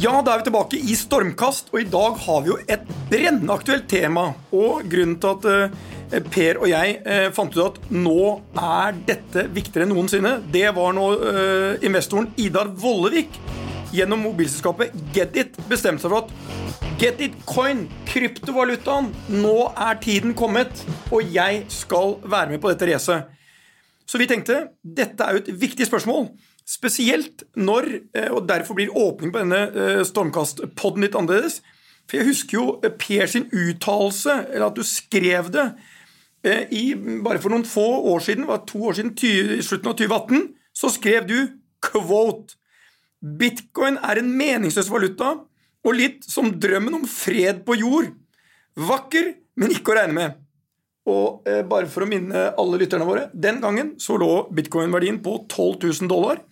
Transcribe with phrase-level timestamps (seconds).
[0.00, 3.52] Ja, da er vi tilbake i Stormkast, og i dag har vi jo et brennende
[3.52, 4.30] aktuelt tema.
[4.56, 8.22] Og grunnen til at eh, Per og jeg eh, fant ut at nå
[8.62, 13.36] er dette viktigere enn noensinne, det var når eh, investoren Idar Vollevik
[13.92, 20.80] gjennom mobilselskapet Getit bestemte seg for at Getit Coin, kryptovalutaen, nå er tiden kommet,
[21.12, 23.28] og jeg skal være med på dette racet.
[24.08, 26.30] Så vi tenkte dette er jo et viktig spørsmål.
[26.70, 31.60] Spesielt når, eh, og derfor blir åpningen på denne eh, Stormkast-podden litt annerledes.
[32.06, 35.70] For jeg husker jo eh, Per sin uttalelse, eller at du skrev det,
[36.72, 37.82] i, bare for noen få
[38.14, 41.36] år siden, var to år siden, i slutten av 2018, så skrev du
[41.84, 42.56] quote
[43.20, 45.34] Bitcoin er en meningsløs valuta,
[45.84, 48.08] og litt som drømmen om fred på jord.
[48.80, 50.38] Vakker, men ikke å regne med.
[51.10, 55.38] Og eh, bare for å minne alle lytterne våre Den gangen så lå bitcoin-verdien på
[55.48, 56.42] 12 000 dollar.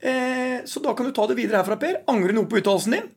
[0.00, 2.02] Eh, så da kan du ta det videre herfra, Per.
[2.10, 3.10] Angrer noe på uttalelsen din?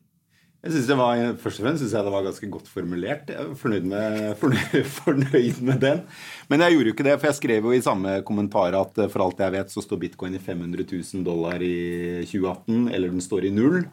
[0.63, 3.31] Jeg synes det var, Først og fremst syns jeg det var ganske godt formulert.
[3.31, 6.05] Jeg er fornøyd med, fornøyd, fornøyd med, den.
[6.47, 9.09] Men jeg gjorde jo ikke det, for jeg skrev jo i samme kommentar at eh,
[9.11, 13.25] for alt jeg vet, så står bitcoin i 500 000 dollar i 2018, eller den
[13.25, 13.83] står i null.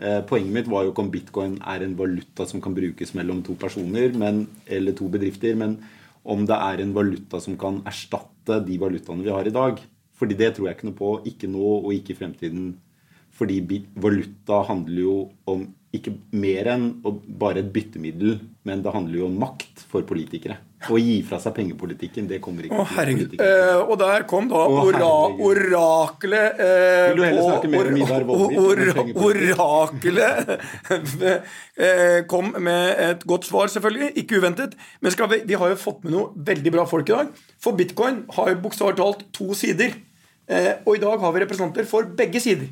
[0.00, 3.40] Eh, poenget mitt var jo ikke om bitcoin er en valuta som kan brukes mellom
[3.44, 5.76] to personer men, eller to bedrifter, men
[6.24, 9.80] om det er en valuta som kan erstatte de valutaene vi har i dag.
[10.20, 11.10] Fordi det tror jeg ikke noe på.
[11.30, 12.70] Ikke nå og ikke i fremtiden.
[13.40, 13.60] Fordi
[13.96, 15.18] valuta handler jo
[15.48, 18.36] om ikke mer enn bare et byttemiddel,
[18.68, 20.60] men det handler jo om makt for politikere.
[20.86, 23.34] Å gi fra seg pengepolitikken, det kommer ikke Å, herregud.
[23.42, 25.08] Eh, og der kom da ora
[25.44, 29.10] oraklet eh, Vil du heller snakke mer om Idar Vollvik?
[29.26, 30.46] Oraklet
[32.30, 34.12] kom med et godt svar, selvfølgelig.
[34.22, 34.78] Ikke uventet.
[35.02, 37.34] Men vi, vi, har jo fått med noe veldig bra folk i dag.
[37.60, 39.98] For bitcoin har jo bokstavelig talt to sider.
[40.50, 42.70] Eh, og i dag har vi representanter for begge sider.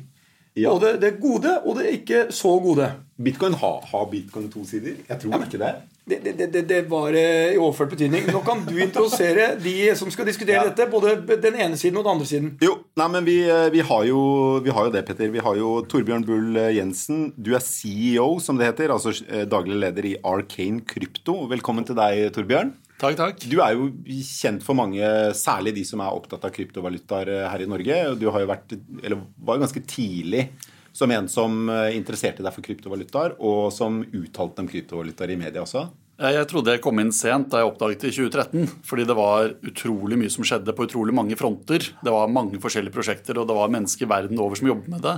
[0.57, 0.73] Ja.
[0.73, 2.89] Både det gode og det ikke så gode.
[3.21, 4.97] Bitcoin har, har bitcoin to sider?
[5.07, 5.71] Jeg tror ja, ikke det.
[6.09, 8.25] Det, det, det, det var eh, i overført betydning.
[8.33, 10.65] Nå kan du introdusere de som skal diskutere ja.
[10.67, 10.89] dette.
[10.91, 12.51] Både den ene siden og den andre siden.
[12.65, 14.19] Jo, nei, men vi, eh, vi, har jo,
[14.65, 15.31] vi, har jo, det, Petter.
[15.31, 17.29] Vi har jo Torbjørn Bull Jensen.
[17.37, 18.91] Du er CEO, som det heter.
[18.91, 19.15] Altså
[19.47, 21.45] daglig leder i Arcane Krypto.
[21.53, 22.75] Velkommen til deg, Torbjørn.
[22.99, 23.45] Takk, takk.
[23.47, 23.85] Du er jo
[24.27, 24.99] kjent for mange,
[25.37, 27.99] særlig de som er opptatt av kryptovalutaer eh, her i Norge.
[28.19, 30.49] Du har jo vært, eller var jo ganske tidlig
[30.91, 35.63] som en som eh, interesserte deg for kryptovalutaer, og som uttalte om kryptovalutaer i media
[35.63, 35.85] også.
[36.19, 38.73] Jeg trodde jeg kom inn sent da jeg oppdaget det i 2013.
[38.89, 41.85] Fordi det var utrolig mye som skjedde på utrolig mange fronter.
[42.03, 45.15] Det var mange forskjellige prosjekter, og det var mennesker verden over som jobbet med det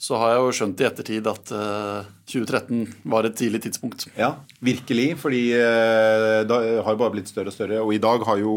[0.00, 1.60] så har jeg jo skjønt i ettertid at uh,
[2.00, 4.06] eh, 2013 var et tidlig tidspunkt.
[4.16, 4.30] Ja,
[4.64, 5.10] virkelig.
[5.20, 7.82] Fordi uh, det har jo bare blitt større og større.
[7.84, 8.54] Og i dag har jo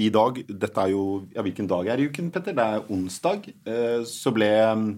[0.00, 2.56] i dag, Dette er jo ja, Hvilken dag er det i uken, Petter?
[2.58, 3.46] Det er onsdag.
[3.68, 4.88] Uh, så ble um,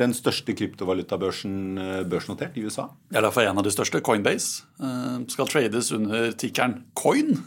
[0.00, 2.88] den største kryptovalutabørsen børsnotert i USA.
[3.12, 4.66] Ja, derfor er en av de største, Coinbase,
[5.32, 7.38] skal trades under tikkeren coin.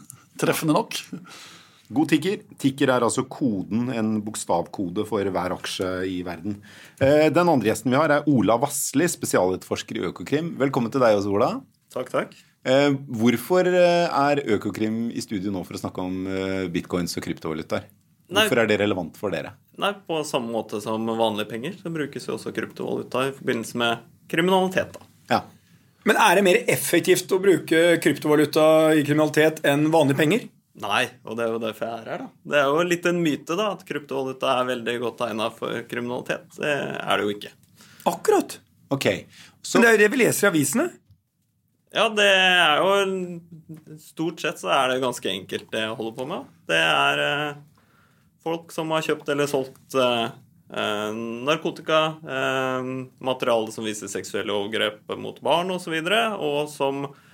[0.42, 0.98] Treffende nok.
[1.90, 2.42] God tikker.
[2.62, 6.60] Tikker er altså koden, en bokstavkode for hver aksje i verden.
[7.02, 10.52] Eh, den andre gjesten vi har, er Ola Vassli, spesialetterforsker i Økokrim.
[10.60, 11.48] Velkommen til deg også, Ola.
[11.90, 12.36] Takk, takk.
[12.62, 16.30] Eh, hvorfor eh, er Økokrim i studio nå for å snakke om
[16.70, 17.90] bitcoins og kryptovalutaer?
[18.30, 19.56] Hvorfor er det relevant for dere?
[19.82, 24.06] Nei, På samme måte som vanlige penger, så brukes jo også kryptovaluta i forbindelse med
[24.30, 24.94] kriminalitet.
[24.94, 25.10] da.
[25.34, 25.42] Ja.
[26.06, 30.46] Men er det mer effektivt å bruke kryptovaluta i kriminalitet enn vanlige penger?
[30.80, 32.24] Nei, og det er jo derfor jeg er her.
[32.24, 32.28] da.
[32.52, 36.48] Det er jo litt en myte da, at kryptovaluta er veldig godt egna for kriminalitet.
[36.56, 37.52] Det er det jo ikke.
[38.08, 38.56] Akkurat.
[38.94, 39.06] Ok.
[39.60, 39.78] Så...
[39.78, 40.88] Men det er jo det vi leser i avisene.
[41.90, 46.28] Ja, det er jo Stort sett så er det ganske enkelt, det jeg holder på
[46.30, 46.52] med.
[46.70, 47.58] Det er eh,
[48.44, 50.28] folk som har kjøpt eller solgt eh,
[50.70, 51.18] eh
[51.48, 52.02] narkotika,
[52.36, 57.26] eh, materiale som viser seksuelle overgrep mot barn osv., og, så videre, og som Eh,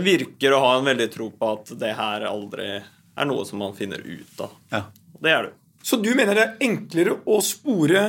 [0.00, 2.68] virker å ha en veldig tro på at det her aldri
[3.16, 4.54] er noe som man finner ut av.
[4.70, 4.82] Ja.
[5.20, 5.52] Det er det.
[5.86, 8.00] Så du mener det er enklere å spore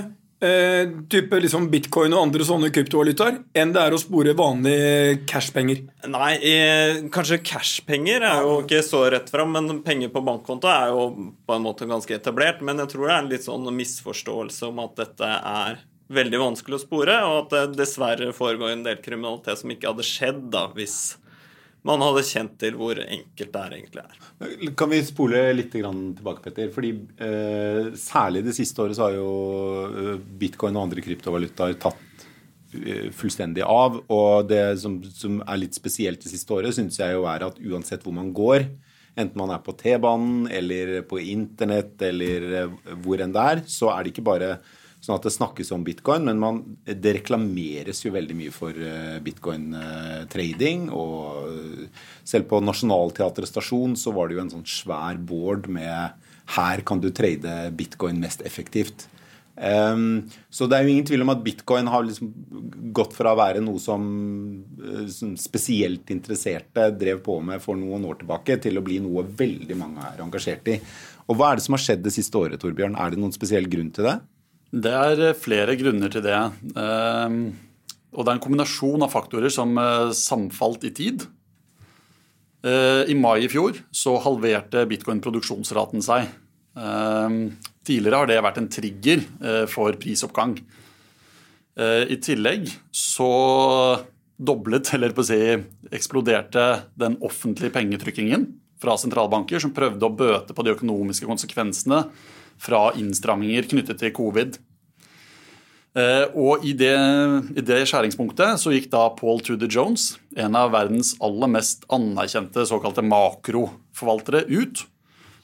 [0.43, 5.83] eh, type liksom bitcoin og andre sånne kryptovalutaer enn det er å spore vanlige cashpenger?
[6.09, 10.93] Nei, eh, kanskje cashpenger er jo ikke så rett fram, men penger på bankkonto er
[10.93, 11.05] jo
[11.45, 12.63] på en måte ganske etablert.
[12.65, 15.79] Men jeg tror det er en litt sånn misforståelse om at dette er
[16.17, 20.07] veldig vanskelig å spore, og at det dessverre foregår en del kriminalitet som ikke hadde
[20.07, 21.17] skjedd da hvis
[21.85, 24.71] man hadde kjent til hvor enkelt det er egentlig er.
[24.77, 26.71] Kan vi spole litt tilbake, Petter?
[26.73, 26.91] Fordi
[27.23, 29.29] eh, Særlig det siste året så har jo
[29.87, 32.25] eh, bitcoin og andre kryptovalutaer tatt
[32.77, 34.01] eh, fullstendig av.
[34.13, 37.61] Og det som, som, er litt spesielt det siste året, syns jeg jo er at
[37.61, 38.67] uansett hvor man går,
[39.17, 42.75] enten man er på T-banen eller på internett eller eh,
[43.05, 44.57] hvor enn det er, så er det ikke bare
[44.97, 49.19] Sånn at det snakkes om bitcoin, men man, det reklameres jo veldig mye for eh,
[49.23, 50.87] bitcoin-trading.
[50.89, 56.17] Og eh, selv på Nationaltheatret stasjon så var det jo en sånn svær board med
[56.47, 59.05] 'Her kan du trade bitcoin mest effektivt'.
[59.57, 62.29] Um, så det er jo ingen tvil om at bitcoin har liksom
[62.93, 64.03] gått fra å være noe som,
[64.77, 69.25] uh, som, spesielt interesserte drev på med for noen år tilbake, til å bli noe
[69.25, 70.77] veldig mange er engasjert i.
[71.25, 72.99] Og Hva er det som har skjedd det siste året, Torbjørn?
[73.01, 74.19] Er det noen spesiell grunn til det?
[74.71, 76.41] Det er eh, flere grunner til det.
[76.75, 77.39] Um,
[78.11, 81.27] og det er en kombinasjon av faktorer som uh, samfalt i tid.
[82.65, 86.29] Uh, I mai i fjor så halverte bitcoin produksjonsraten seg.
[86.77, 87.51] Uh,
[87.87, 90.57] Tidligere har det vært en trigger eh, for prisoppgang.
[91.79, 93.29] Eh, I tillegg så
[94.37, 95.39] doblet, eller på å si
[95.95, 96.67] eksploderte
[96.99, 98.49] den offentlige pengetrykkingen
[98.81, 102.03] fra sentralbanker som prøvde å bøte på de økonomiske konsekvensene
[102.61, 104.57] fra innstramminger knyttet til covid.
[105.97, 106.93] Eh, og i det,
[107.57, 112.67] i det skjæringspunktet så gikk da Paul Tudor Jones, en av verdens aller mest anerkjente
[112.69, 114.85] såkalte makroforvaltere, ut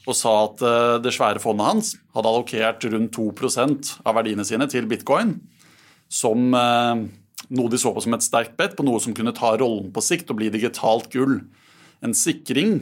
[0.04, 4.68] og sa at eh, det svære fondet hans hadde allokert rundt 2% av verdiene sine
[4.70, 5.38] til bitcoin
[6.12, 7.06] som eh,
[7.54, 10.04] noe de så på som et sterkt bet på noe som kunne ta rollen på
[10.06, 11.40] sikt og bli digitalt gull.
[12.04, 12.82] En sikring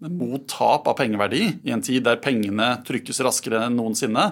[0.00, 4.30] mot tap av pengeverdi i en tid der pengene trykkes raskere enn noensinne,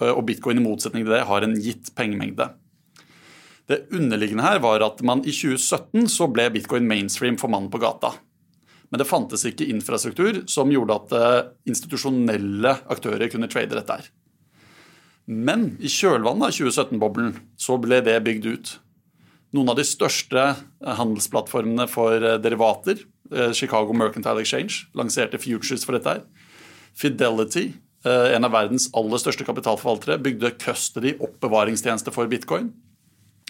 [0.00, 2.50] eh, og bitcoin i motsetning til det har en gitt pengemengde.
[3.68, 7.80] Det underliggende her var at man i 2017 så ble bitcoin mainstream for mannen på
[7.80, 8.12] gata.
[8.92, 11.40] Men det fantes ikke infrastruktur som gjorde at eh,
[11.72, 14.10] institusjonelle aktører kunne trade dette her.
[15.24, 18.74] Men i kjølvannet av 2017-boblen så ble det bygd ut.
[19.54, 23.04] Noen av de største eh, handelsplattformene for eh, derivater,
[23.56, 26.12] Chicago Mercantile Exchange, lanserte futures for dette.
[26.12, 26.50] her.
[26.94, 27.72] Fidelity,
[28.04, 32.68] en av verdens aller største kapitalforvaltere, bygde custody oppbevaringstjeneste for bitcoin.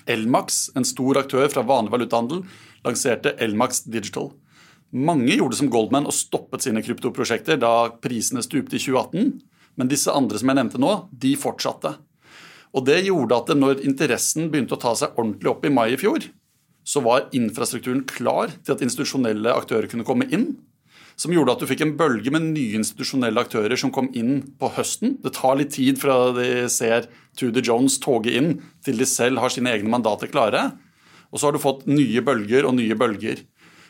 [0.07, 2.45] Elmax, en stor aktør fra vanlig valutahandel,
[2.87, 4.31] lanserte Elmax Digital.
[4.95, 9.33] Mange gjorde som Goldman og stoppet sine kryptoprosjekter da prisene stupte i 2018.
[9.75, 11.97] Men disse andre som jeg nevnte nå, de fortsatte.
[12.75, 15.99] Og Det gjorde at når interessen begynte å ta seg ordentlig opp i mai i
[16.01, 16.27] fjor,
[16.85, 20.57] så var infrastrukturen klar til at institusjonelle aktører kunne komme inn.
[21.17, 24.73] Som gjorde at du fikk en bølge med nye institusjonelle aktører som kom inn på
[24.75, 25.15] høsten.
[25.23, 27.07] Det tar litt tid fra de ser
[27.39, 30.73] Tudor Jones toge inn, til de selv har sine egne mandater klare.
[31.31, 33.45] Og så har du fått nye bølger og nye bølger.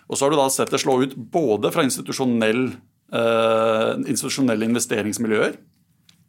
[0.04, 2.66] Og så har du da sett det slå ut både fra institusjonell,
[3.16, 5.56] eh, institusjonelle investeringsmiljøer,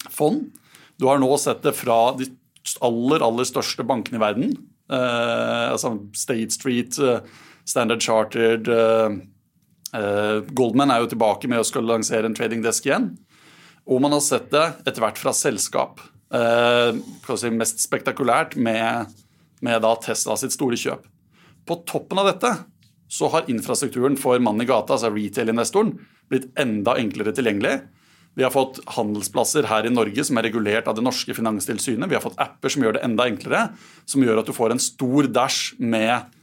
[0.07, 0.47] fond.
[0.95, 2.29] Du har nå sett det fra de
[2.85, 4.55] aller, aller største bankene i verden.
[4.91, 7.21] Eh, altså State Street, eh,
[7.65, 9.17] Standard Chartered eh,
[9.97, 13.11] eh, Goldman er jo tilbake med å skulle lansere en trading desk igjen.
[13.85, 16.01] Og man har sett det etter hvert fra selskap.
[16.33, 17.01] Eh,
[17.37, 19.11] si mest spektakulært med,
[19.65, 21.05] med Tesla sitt store kjøp.
[21.65, 22.51] På toppen av dette
[23.09, 25.93] så har infrastrukturen for mannen i gata, altså retail-investoren,
[26.29, 27.77] blitt enda enklere tilgjengelig.
[28.35, 32.09] Vi har fått handelsplasser her i Norge som er regulert av det norske finanstilsynet.
[32.11, 33.69] Vi har fått apper som gjør det enda enklere,
[34.05, 36.33] som gjør at du får en stor dash med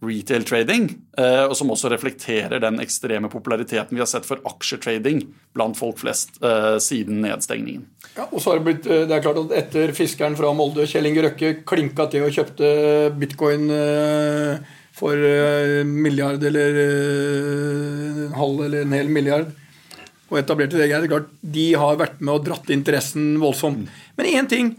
[0.00, 0.86] retail trading,
[1.18, 6.00] eh, og som også reflekterer den ekstreme populariteten vi har sett for aksjetrading blant folk
[6.00, 7.84] flest eh, siden nedstengningen.
[8.16, 10.88] Ja, og så har Det blitt, eh, det er klart at etter fiskeren fra Molde,
[10.88, 12.70] Kjell Inge Røkke, klinka til og kjøpte
[13.20, 13.68] bitcoin
[15.00, 15.16] for
[15.86, 16.80] milliard eller
[18.36, 19.52] halv eller en hel milliard
[20.30, 21.10] og etablerte det greiet.
[21.10, 23.90] Klart, de har vært med og dratt interessen voldsomt.
[24.18, 24.72] Men én ting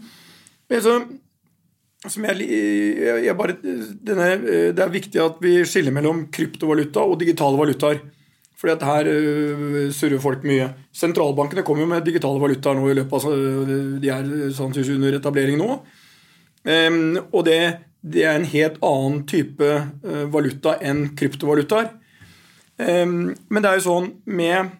[0.72, 1.06] liksom,
[2.08, 2.48] som jeg,
[3.26, 4.30] jeg bare, denne,
[4.74, 8.02] Det er viktig at vi skiller mellom kryptovaluta og digitale valutaer.
[8.58, 9.08] Fordi at her
[9.94, 10.68] surrer folk mye.
[10.94, 15.58] Sentralbankene kommer jo med digitale valutaer nå i løpet av De er sannsynligvis under etablering
[15.58, 15.80] nå.
[16.62, 17.62] Um, og det
[18.02, 21.92] det er en helt annen type uh, valuta enn kryptovalutaer.
[22.82, 24.72] Men det er jo sånn med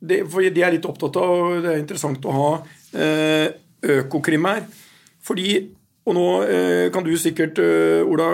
[0.00, 2.50] det, For de er litt opptatt av, og det er interessant å ha
[2.92, 3.48] eh,
[3.96, 4.66] Økokrim her.
[5.26, 5.50] Fordi
[6.06, 7.58] og nå eh, kan du sikkert,
[8.06, 8.28] Ola,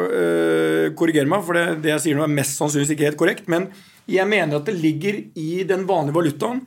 [0.99, 3.49] korrigere meg, for det, det, jeg sier nå er mest sannsynligvis ikke helt korrekt.
[3.52, 3.71] Men
[4.11, 6.64] jeg mener at det ligger i den vanlige valutaen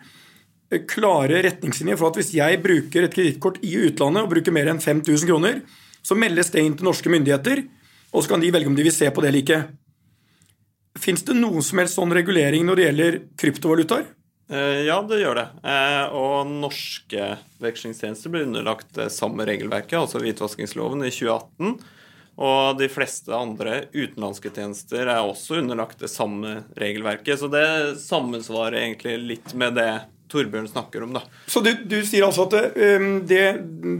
[0.89, 4.81] klare retningslinjer for at hvis jeg bruker et kredittkort i utlandet og bruker mer enn
[4.81, 5.61] 5000 kroner,
[6.05, 7.63] så meldes det inn til norske myndigheter,
[8.13, 9.61] og så kan de velge om de vil se på det eller ikke.
[11.01, 14.05] Fins det noen som helst sånn regulering når det gjelder kryptovalutaer?
[14.49, 15.47] Eh, ja, det gjør det.
[15.65, 21.77] Eh, og norske vekslingstjenester ble underlagt det samme regelverket, altså hvitvaskingsloven, i 2018.
[22.45, 27.39] Og de fleste andre utenlandske tjenester er også underlagt det samme regelverket.
[27.39, 29.89] Så det sammensvarer egentlig litt med det
[30.29, 31.13] Torbjørn snakker om.
[31.15, 31.21] da.
[31.47, 33.43] Så du, du sier altså at um, det,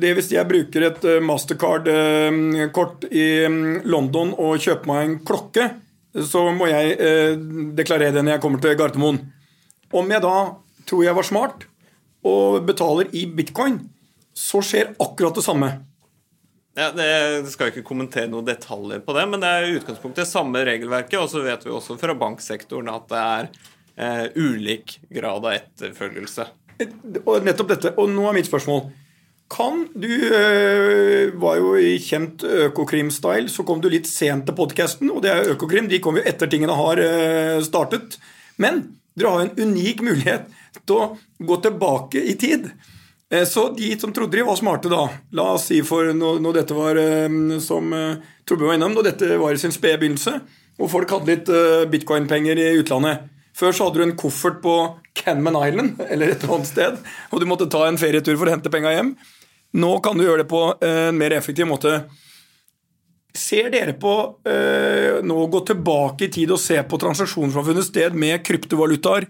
[0.02, 5.70] det, hvis jeg bruker et Mastercard-kort i um, London og kjøper meg en klokke,
[6.25, 6.98] så må jeg
[7.75, 9.22] deklarere det når jeg kommer til Gardermoen.
[9.94, 10.38] Om jeg da
[10.89, 11.65] tror jeg var smart
[12.25, 13.80] og betaler i bitcoin,
[14.36, 15.70] så skjer akkurat det samme.
[16.75, 20.27] Ja, det skal jeg ikke kommentere noen detaljer på det, men det er i utgangspunktet
[20.27, 21.15] samme regelverket.
[21.22, 23.48] Og så vet vi også fra banksektoren at det er
[23.96, 26.50] eh, ulik grad av etterfølgelse.
[27.24, 27.94] Og nettopp dette.
[27.96, 28.89] Og nå er mitt spørsmål.
[29.56, 35.13] Kan Du øh, var jo i kjent Økokrim-style, så kom du litt sent til podkasten.
[35.13, 38.18] Og det er Økokrim, de kommer jo etter tingene har øh, startet.
[38.58, 38.84] Men
[39.15, 40.50] dere har en unik mulighet
[40.84, 41.07] til å
[41.39, 42.67] gå tilbake i tid.
[43.34, 46.75] Eh, så de som trodde de var smarte, da La oss si for når, dette
[46.77, 50.36] var eh, som eh, Torbjørn var innom, når dette var i sin spede begynnelse,
[50.75, 51.50] og folk hadde litt
[51.89, 54.75] bitcoin-penger i utlandet Før så hadde du en koffert på
[55.15, 57.00] Canman Island eller et eller annet sted,
[57.31, 59.15] og du måtte ta en ferietur for å hente penga hjem.
[59.75, 61.98] Nå kan du gjøre det på en mer effektiv måte.
[63.36, 64.13] Ser dere på
[64.48, 68.15] øh, nå å gå tilbake i tid og se på transaksjoner som har funnet sted
[68.15, 69.27] med kryptovalutaer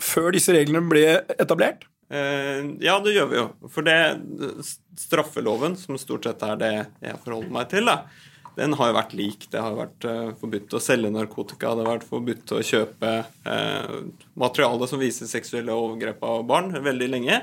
[0.00, 1.84] før disse reglene ble etablert?
[2.10, 3.46] Eh, ja, det gjør vi jo.
[3.70, 3.98] For det
[4.98, 8.04] straffeloven, som stort sett er det jeg forholder meg til, da,
[8.58, 9.46] den har jo vært lik.
[9.52, 13.12] Det har vært uh, forbudt å selge narkotika, det har vært forbudt å kjøpe
[13.46, 13.96] uh,
[14.40, 17.40] materiale som viser seksuelle overgrep av barn, veldig lenge.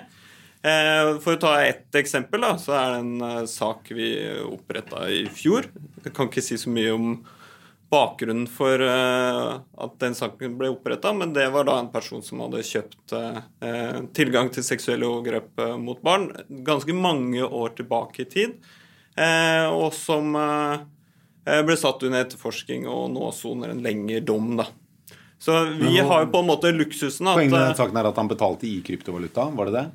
[0.67, 4.11] Uh, for å ta ett eksempel, da, så er det en sak vi
[4.43, 5.69] oppretta i fjor.
[6.03, 7.11] Jeg kan ikke si så mye om
[7.93, 12.41] bakgrunnen for uh, at den saken ble oppretta, men det var da en person som
[12.43, 13.15] hadde kjøpt
[14.17, 16.33] tilgang til seksuelle overgrep mot barn
[16.67, 18.57] ganske mange år tilbake i tid,
[19.71, 24.51] og som ble satt under etterforsking og nå soner en lengre dom.
[24.59, 24.67] da.
[25.39, 28.29] Så vi har jo på en måte luksusen at Poenget med saken er at han
[28.29, 29.87] betalte i kryptovaluta, var det det?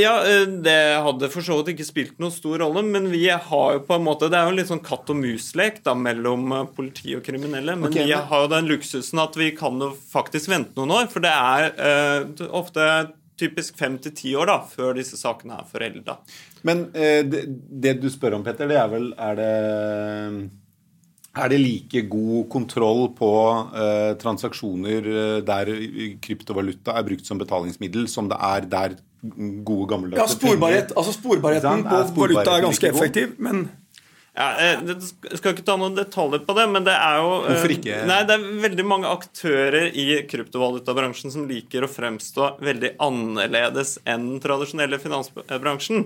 [0.00, 3.74] Ja, eh, det hadde for så vidt ikke spilt noen stor rolle, men vi har
[3.76, 6.64] jo på en måte Det er jo en litt sånn katt og mus-lek mellom eh,
[6.76, 7.76] politi og kriminelle.
[7.76, 11.10] Men okay, vi har jo den luksusen at vi kan jo faktisk vente noen år.
[11.12, 12.88] For det er uh, ofte
[13.36, 16.16] typisk fem til ti år da, før disse sakene er forelda.
[16.64, 19.52] Men uh, det, det, du spør om, Petter, det er vel Er det
[21.36, 23.32] er det like god kontroll på
[23.76, 25.10] eh, transaksjoner
[25.46, 25.72] der
[26.24, 28.96] kryptovaluta er brukt som betalingsmiddel, som det er der
[29.66, 33.66] gode, gammeldagse ja, sporbarhet, altså Sporbarheten på valuta er ganske effektiv, men
[34.36, 37.46] ja, jeg eh, skal ikke ta noen detaljer på det, men det er jo eh,
[37.54, 38.00] Hvorfor ikke?
[38.08, 44.26] Nei, Det er veldig mange aktører i kryptovalutabransjen som liker å fremstå veldig annerledes enn
[44.34, 46.04] den tradisjonelle finansbransjen.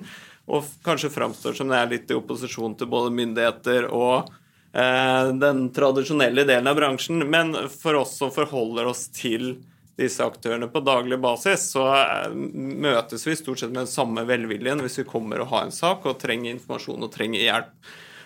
[0.51, 4.40] Og kanskje framstår som det er litt i opposisjon til både myndigheter og eh,
[4.71, 7.25] den tradisjonelle delen av bransjen.
[7.27, 9.57] Men for oss som forholder oss til
[10.01, 14.81] disse aktørene på daglig basis, så eh, møtes vi stort sett med den samme velviljen
[14.85, 17.75] hvis vi kommer og har en sak og trenger informasjon og trenger hjelp.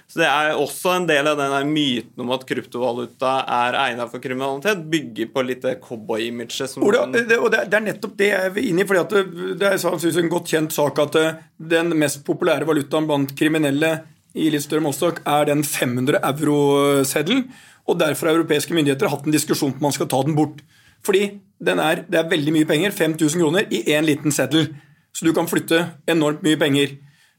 [0.04, 4.20] Så Det er også en del av denne myten om at kryptovaluta er egnet for
[4.22, 6.76] kriminalitet, bygger på litt cowboy-imaget.
[6.84, 8.88] Ola, det, og det, er nettopp det jeg er inne i.
[8.90, 13.32] fordi Det, det er en godt kjent sak at eh, den mest populære valutaen blant
[13.38, 13.96] kriminelle
[14.34, 17.46] i litt større målestokk er den 500 euro-seddelen.
[17.86, 20.62] Og Derfor har europeiske myndigheter hatt en diskusjon om man skal ta den bort.
[21.04, 21.24] Fordi
[21.64, 24.70] er, det er veldig mye penger, 5000 kroner, i én liten seddel.
[25.14, 26.96] Så du kan flytte enormt mye penger.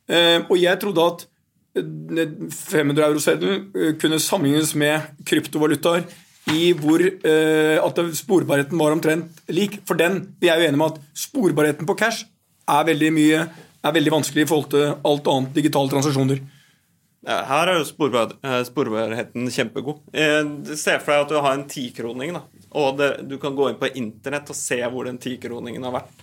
[0.07, 1.25] Eh, og jeg trodde at
[1.75, 6.05] 500 eh, eh, kunne sammenlignes med kryptovalutaer
[6.53, 9.79] i hvor at sporbarheten var omtrent lik.
[9.89, 12.27] For den, vi er jo enige med at sporbarheten på cash
[12.69, 13.39] er veldig, mye,
[13.81, 16.43] er veldig vanskelig i forhold til alt annet digitale transaksjoner.
[17.25, 18.35] Her er jo sporbar,
[18.67, 20.03] sporbarheten kjempegod.
[20.13, 22.35] Se for deg at du har en tikroning.
[22.75, 26.21] Og det, du kan gå inn på internett og se hvor den tikroningen har vært.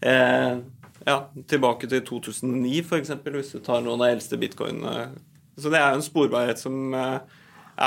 [0.00, 0.58] Eh,
[1.06, 1.16] ja,
[1.48, 5.08] tilbake til 2009, f.eks., hvis du tar noen av de eldste bitcoinene.
[5.58, 7.38] Så det er jo en sporbarhet som eh,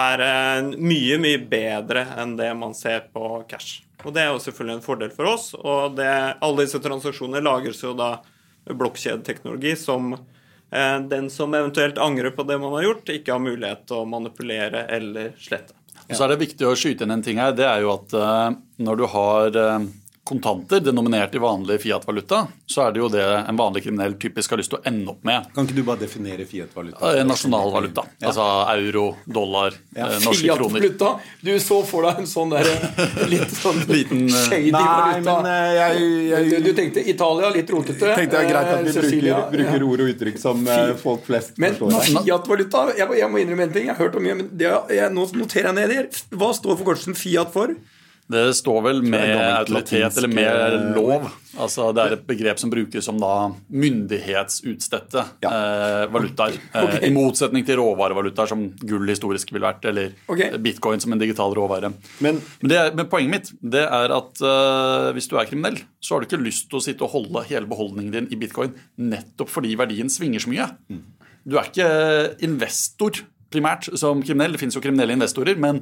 [0.01, 3.83] er eh, mye, mye bedre enn det man ser på cash.
[4.01, 5.51] Og det er jo selvfølgelig en fordel for oss.
[5.55, 8.15] Og det, alle disse transaksjonene lagres jo da
[8.71, 10.30] blokkjedeteknologi som eh,
[11.11, 14.85] den som eventuelt angrer på det man har gjort, ikke har mulighet til å manipulere
[14.87, 15.75] eller slette.
[16.07, 16.15] Ja.
[16.15, 17.53] så er det viktig å skyte inn en ting her.
[17.55, 19.89] Det er jo at uh, når du har uh,
[20.23, 24.59] kontanter denominert i vanlig Fiat-valuta, så er det jo det en vanlig kriminell typisk har
[24.61, 25.47] lyst til å ende opp med.
[25.55, 27.01] Kan ikke du bare definere Fiat-valuta?
[27.17, 28.03] Eh, nasjonalvaluta.
[28.19, 28.29] Ja.
[28.29, 30.11] Altså euro, dollar, ja.
[30.11, 30.85] eh, norske Fiat kroner.
[30.85, 31.37] Fiat-valuta?
[31.41, 32.69] Du så for deg en sånn der
[33.33, 35.37] litt sånn Liten, shady nei, valuta.
[35.41, 35.49] Men,
[35.79, 38.11] jeg, jeg, du, du, tenkte Italia, litt rotete.
[38.21, 40.99] Tenkte er greit at vi bruker, bruker, ord og uttrykk som fiat.
[41.01, 42.21] folk flest men, forstår.
[42.21, 45.09] Fiat-valuta, jeg, jeg, må innrømme en ting, jeg har hørt om mye, men det, jeg,
[45.17, 46.11] nå noterer jeg ned her.
[46.37, 47.73] Hva står for forkortelsen Fiat for?
[48.31, 51.29] Det står vel med autoritet eller med eh, lov.
[51.61, 53.31] Altså Det er et begrep som brukes som da
[53.69, 55.51] myndighetsutstedte Ja.
[55.51, 56.57] eh, valutaer.
[56.81, 56.99] Okay.
[57.01, 60.55] Eh, I motsetning til råvarevalutaer som gull historisk ville vært, eller okay.
[60.57, 61.91] bitcoin som en digital råvare.
[62.23, 66.15] Men Men, er, men poenget mitt det er at eh, hvis du er kriminell, så
[66.15, 69.51] har du ikke lyst til å sitte og holde hele beholdningen din i bitcoin nettopp
[69.51, 70.69] fordi verdien svinger så mye.
[71.43, 71.91] Du er ikke
[72.47, 74.55] investor primært som kriminell.
[74.55, 75.81] Det finnes jo kriminelle investorer, men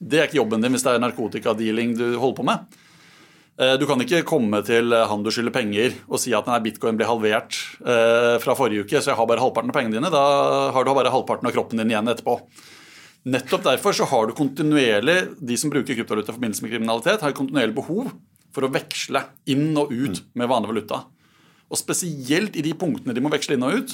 [0.00, 2.78] det er ikke jobben din hvis det er narkotikadealing du holder på med.
[3.60, 6.96] Eh, Du kan ikke komme til han du skylder penger og si at denne bitcoin
[6.96, 10.12] ble halvert eh, fra forrige uke, så jeg har bare halvparten av pengene dine.
[10.12, 10.24] Da
[10.72, 12.38] har du bare halvparten av kroppen din igjen etterpå.
[13.28, 17.36] Nettopp derfor så har du kontinuerlig, de som bruker kryptovaluta i forbindelse med kriminalitet, har
[17.36, 18.14] kontinuerlig behov
[18.54, 19.20] for å veksle
[19.52, 21.02] inn og ut med vanlig valuta.
[21.68, 23.92] Og spesielt i de punktene de må veksle inn og ut,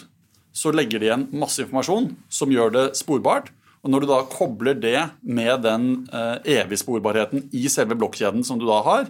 [0.57, 3.51] så legger de igjen masse informasjon som gjør det sporbart.
[3.87, 8.59] Og når du da kobler det med den eh, evige sporbarheten i selve blokkjeden som
[8.59, 9.05] du da har,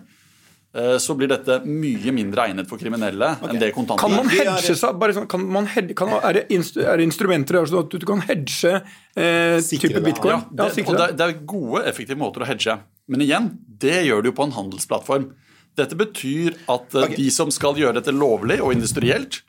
[0.76, 4.42] eh, så blir dette mye mindre egnet for kriminelle enn det kontanter Kan man Vi
[4.42, 4.98] er- hedge seg?
[5.00, 7.96] Bare sånn, kan man hedge, kan, er, det instru, er det instrumenter der sånn at
[7.96, 8.74] du kan hedge
[9.16, 10.36] eh, Sikre type det, bitcoin?
[10.36, 11.08] Ja, det, ja, og det.
[11.08, 12.76] det, det er gode, effektive måter å hedge.
[13.08, 15.30] Men igjen, det gjør du jo på en handelsplattform.
[15.76, 17.16] Dette betyr at okay.
[17.16, 19.40] De som skal gjøre dette lovlig og industrielt,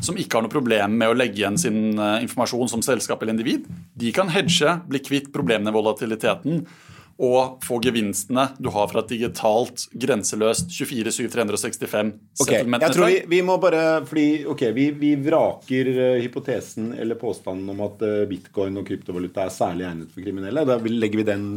[0.00, 3.36] som ikke har noe problem med å legge igjen sin eh, informasjon som selskap eller
[3.36, 6.66] individ, de kan hedge, bli kvitt problemene i volatiliteten
[7.16, 12.10] og få gevinstene du har fra et digitalt, grenseløst 24-7-365
[12.44, 17.16] Ok, jeg tror vi, vi må bare fordi, ok, vi, vi vraker eh, hypotesen eller
[17.20, 20.66] påstanden om at eh, bitcoin og kryptovaluta er særlig egnet for kriminelle.
[20.68, 21.48] Da legger vi den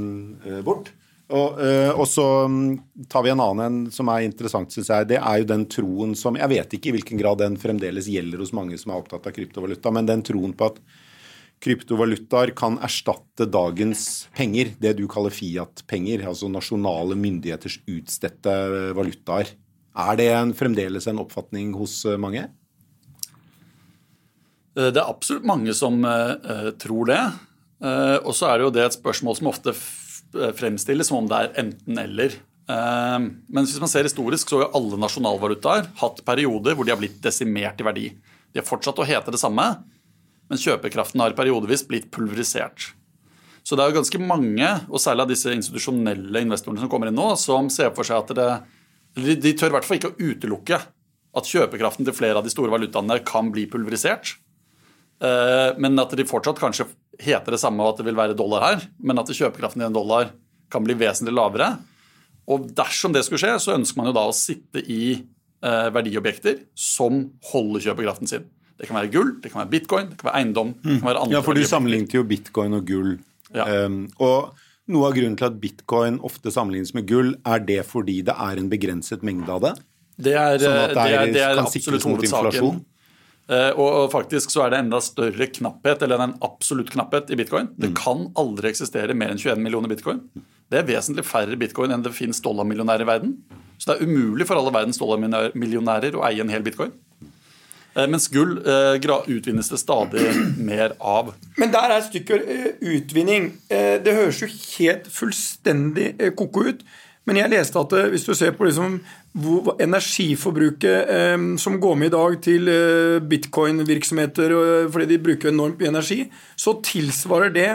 [0.64, 0.94] bort.
[1.30, 5.12] Og, eh, og så mm, tar vi en annen en som er interessant, syns jeg.
[5.12, 8.42] Det er jo den troen som Jeg vet ikke i hvilken grad den fremdeles gjelder
[8.42, 10.82] hos mange som er opptatt av kryptovaluta, men den troen på at
[11.62, 18.56] kryptovalutaer kan erstatte dagens penger, det du kaller Fiat-penger, altså nasjonale myndigheters utstedte
[18.98, 19.52] valutaer.
[20.00, 22.48] Er det en, fremdeles en oppfatning hos eh, mange?
[24.78, 27.22] Eh, Det er absolutt mange som eh, eh, tror det.
[27.80, 29.84] Uh, og så er det jo det et spørsmål som ofte eh,
[30.34, 32.36] fremstilles som om det er enten-eller.
[32.70, 37.02] Eh, men hvis man ser historisk, så har alle nasjonalvalutaer hatt perioder hvor de har
[37.02, 38.10] blitt desimert i verdi.
[38.54, 39.66] De har fortsatt å hete det samme,
[40.50, 42.92] men kjøpekraften har periodevis blitt pulverisert.
[43.66, 47.18] Så det er jo ganske mange, og særlig av disse institusjonelle investorene som kommer inn
[47.20, 48.52] nå, som ser for seg at det
[49.20, 50.78] De tør i hvert fall ikke å utelukke
[51.38, 54.38] at kjøpekraften til flere av de store valutaene kan bli pulverisert.
[55.22, 56.88] Eh, Men at de fortsatt kanskje
[57.20, 60.32] heter det samme, at det vil være dollar her, men at kjøpekraften i en dollar
[60.72, 61.74] kan bli vesentlig lavere.
[62.50, 66.64] Og dersom det skulle skje, så ønsker man jo da å sitte i eh, verdiobjekter
[66.78, 68.48] som holder kjøpekraften sin.
[68.80, 70.72] Det kan være gull, det kan være bitcoin, det kan være eiendom.
[70.80, 73.18] det kan være andre Ja, for du sammenlignet jo bitcoin og gull.
[73.52, 73.66] Ja.
[73.86, 74.56] Um, og
[74.90, 78.62] noe av grunnen til at bitcoin ofte sammenlignes med gull, er det fordi det er
[78.62, 79.74] en begrenset mengde av det?
[80.20, 82.80] Det er, Sånn at det er, det er kan absolutt sikres mot hovedsaken.
[83.50, 87.72] Eh, Og, faktisk så er det enda større knapphet, eller en absolutt knapphet, i bitcoin.
[87.74, 87.80] Mm.
[87.82, 90.22] Det kan aldri eksistere mer enn 21 millioner bitcoin.
[90.70, 93.38] Det er vesentlig færre bitcoin enn det finnes dollarmillionærer i verden.
[93.80, 96.92] Så det er umulig for alle verdens dollarmillionærer å eie en hel bitcoin.
[97.96, 99.00] Eh, Mens gull eh,
[99.34, 100.28] utvinnes det stadig
[100.70, 101.34] mer av.
[101.58, 103.54] Men der er stykket eh, utvinning.
[103.70, 106.86] Det høres jo helt fullstendig ko-ko ut.
[107.30, 108.98] Men jeg leste at eh, hvis du ser på liksom
[109.38, 115.52] hvor, energiforbruket eh, som går med i dag til eh, bitcoin-virksomheter eh, fordi de bruker
[115.52, 116.24] enormt mye energi,
[116.58, 117.70] så tilsvarer det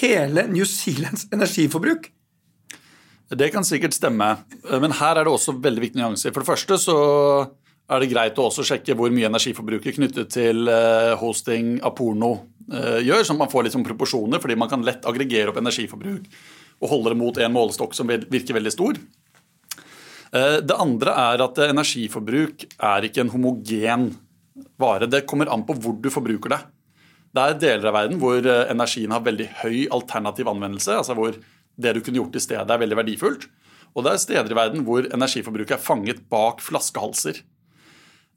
[0.00, 2.08] hele New Zealands energiforbruk.
[3.28, 4.30] Det kan sikkert stemme,
[4.64, 6.32] eh, men her er det også veldig viktige nyanser.
[6.32, 6.98] For det første så
[7.92, 10.68] er det greit å også sjekke hvor mye energiforbruket knyttet til
[11.20, 12.34] hosting av porno
[12.68, 16.26] gjør, gjør, så man får litt sånn proporsjoner, fordi man kan lett aggregere opp energiforbruk
[16.78, 18.98] og holde det mot en målestokk som virker veldig stor.
[20.32, 24.10] Eh, Det andre er at energiforbruk er ikke en homogen
[24.78, 25.06] vare.
[25.06, 26.60] Det kommer an på hvor du forbruker det.
[27.34, 31.36] Det er deler av verden hvor eh, energien har veldig høy alternativ anvendelse, altså hvor
[31.78, 33.48] det du kunne gjort i stedet er veldig verdifullt.
[33.96, 37.40] Og det er steder i verden hvor energiforbruket er fanget bak flaskehalser.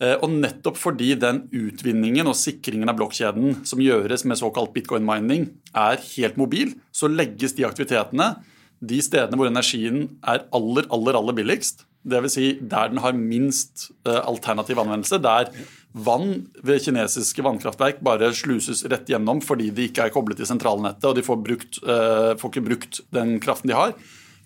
[0.02, 5.06] Eh, Og nettopp fordi den utvinningen og sikringen av blokkjeden som gjøres med såkalt bitcoin
[5.06, 8.34] mining, er helt mobil, så legges de aktivitetene
[8.82, 11.86] de stedene hvor energien er aller, aller, aller billigst.
[12.02, 12.34] Dvs.
[12.34, 15.20] Si der den har minst eh, alternativ anvendelse.
[15.22, 15.52] Der
[15.94, 21.06] vann ved kinesiske vannkraftverk bare sluses rett gjennom fordi de ikke er koblet til sentralnettet
[21.06, 23.94] og de får, brukt, eh, får ikke brukt den kraften de har.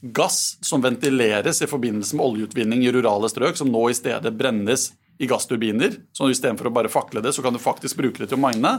[0.03, 4.89] Gass som ventileres i forbindelse med oljeutvinning i rurale strøk, som nå i stedet brennes
[5.17, 5.99] i gassturbiner.
[6.15, 8.73] Så istedenfor å bare fakle det, så kan du faktisk bruke det til å mine.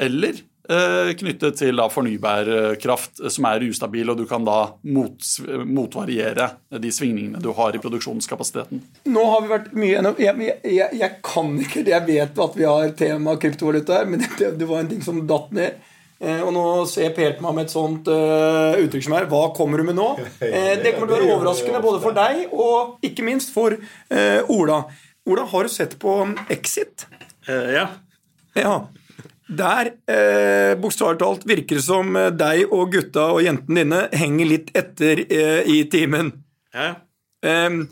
[0.00, 0.38] Eller
[0.72, 2.48] eh, knyttet til da fornybar
[2.80, 5.28] kraft eh, som er ustabil, og du kan da mot,
[5.68, 6.48] motvariere
[6.80, 8.80] de svingningene du har i produksjonskapasiteten.
[9.12, 11.96] Nå har vi vært mye gjennom jeg, jeg, jeg, kan ikke det.
[11.98, 15.20] Jeg vet at vi har tema kryptovaluta her, men det, det, var en ting som
[15.28, 15.80] datt ned.
[16.22, 19.48] Eh, og nå ser Per på meg med et sånt uh, uttrykk som er Hva
[19.56, 20.12] kommer du med nå?
[20.52, 24.52] Eh, det kommer til å være overraskende både for deg og ikke minst for uh,
[24.52, 24.84] Ola.
[25.30, 26.16] Ola, har du sett på
[26.50, 27.06] Exit?
[27.48, 27.86] Uh, ja.
[28.58, 28.74] Ja.
[29.52, 34.48] Der eh, bokstavelig talt virker det som eh, deg og gutta og jentene dine henger
[34.48, 36.30] litt etter eh, i timen.
[36.72, 36.94] Ja.
[37.44, 37.82] Eh,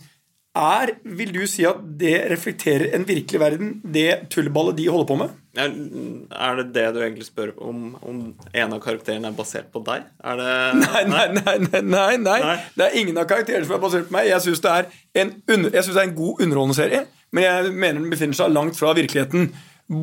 [0.61, 5.19] er, vil du si at det reflekterer en virkelig verden, det tullballet de holder på
[5.21, 5.37] med?
[5.61, 10.09] Er det det du egentlig spør om, om en av karakterene er basert på deg?
[10.25, 10.51] Er det
[10.83, 11.57] Nei, nei, nei.
[11.69, 12.59] nei, nei, nei.
[12.75, 14.31] Det er ingen av karakterene som er basert på meg.
[14.31, 14.77] Jeg syns det,
[15.15, 19.51] det er en god underholdende serie, men jeg mener den befinner seg langt fra virkeligheten.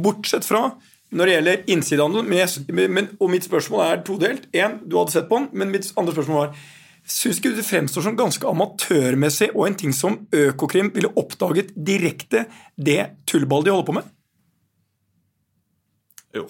[0.03, 0.69] Bortsett fra
[1.15, 2.25] når det gjelder innsidehandel.
[2.27, 4.49] Men jeg, men, og mitt spørsmål er todelt.
[4.55, 6.57] En, du hadde sett på den, men mitt andre spørsmål var
[7.07, 11.69] Syns ikke du det fremstår som ganske amatørmessig og en ting som Økokrim ville oppdaget
[11.71, 12.41] direkte
[12.75, 12.99] det
[13.31, 14.09] tullballet de holder på med?
[16.35, 16.43] Jo.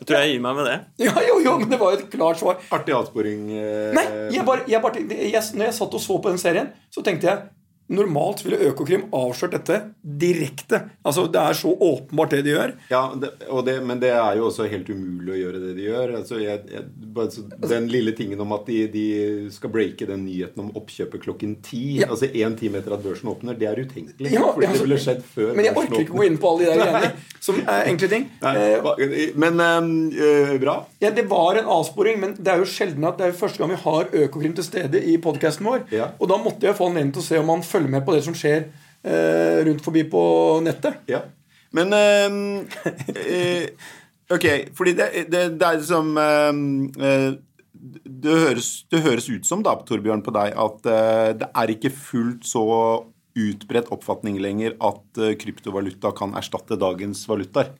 [0.00, 0.74] Jeg tror jeg gir meg med det.
[1.06, 2.58] Ja, jo, jo, men det var jo et klart svar.
[2.74, 3.46] Artig avsporing.
[3.62, 6.74] eh, Nei, jeg bare, jeg bare jeg, når jeg satt og så på den serien,
[6.90, 7.46] så tenkte jeg
[7.92, 10.78] Normalt ville Økokrim avslørt dette direkte.
[11.04, 12.72] Altså, Det er så åpenbart det de gjør.
[12.88, 15.84] Ja, det, og det, men det er jo også helt umulig å gjøre det de
[15.90, 16.14] gjør.
[16.16, 19.04] Altså, jeg, jeg, altså den lille tingen om at de, de
[19.52, 22.08] skal breake den nyheten om oppkjøpet klokken ti, Ja.
[22.08, 24.32] altså én time etter at børsen åpner, det er utenkelig.
[24.32, 26.54] Ja, fordi altså, det ville skjedd før Men jeg orker ikke å gå inn på
[26.54, 27.12] alle de der greiene
[27.44, 28.28] som er enkle ting.
[28.42, 30.76] Nei, Eh, men eh, bra.
[31.02, 33.74] Ja, Det var en avsporing, men det er jo sjelden at det er første gang
[33.74, 35.84] vi har Økokrim til stede i podkasten vår.
[35.92, 36.12] Ja.
[36.18, 38.24] Og da måtte jeg få anledning til å se om han følger med på det
[38.26, 38.64] som skjer
[39.04, 40.24] eh, rundt forbi på
[40.64, 41.04] nettet.
[41.10, 41.24] Ja.
[41.74, 43.68] Men eh,
[44.32, 46.52] Ok, fordi det, det, det er liksom eh,
[47.06, 47.32] eh,
[48.04, 51.92] det, høres, det høres ut som da, Torbjørn, på deg at uh, det er ikke
[51.92, 52.62] fullt så
[53.34, 57.74] utbredt oppfatning lenger at eh, kryptovaluta kan erstatte dagens valutaer.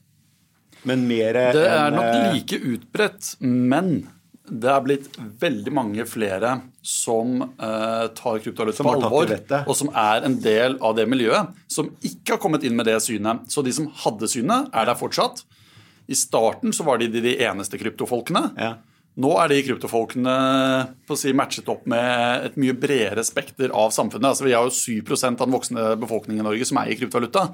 [0.84, 3.96] Men mer Det er nok eh, like utbredt, men
[4.44, 5.06] det er blitt
[5.40, 10.98] veldig mange flere som eh, tar kryptovaluta på alvor, og som er en del av
[10.98, 13.46] det miljøet, som ikke har kommet inn med det synet.
[13.48, 15.46] Så de som hadde synet, er der fortsatt.
[16.04, 18.50] I starten så var de, de eneste kryptofolkene.
[18.60, 18.74] Ja.
[19.14, 20.32] Nå er de kryptofolkene
[21.14, 24.32] si, matchet opp med et mye bredere spekter av samfunnet.
[24.32, 27.44] Altså, vi har jo 7 av den voksne befolkningen i Norge som eier kryptovaluta.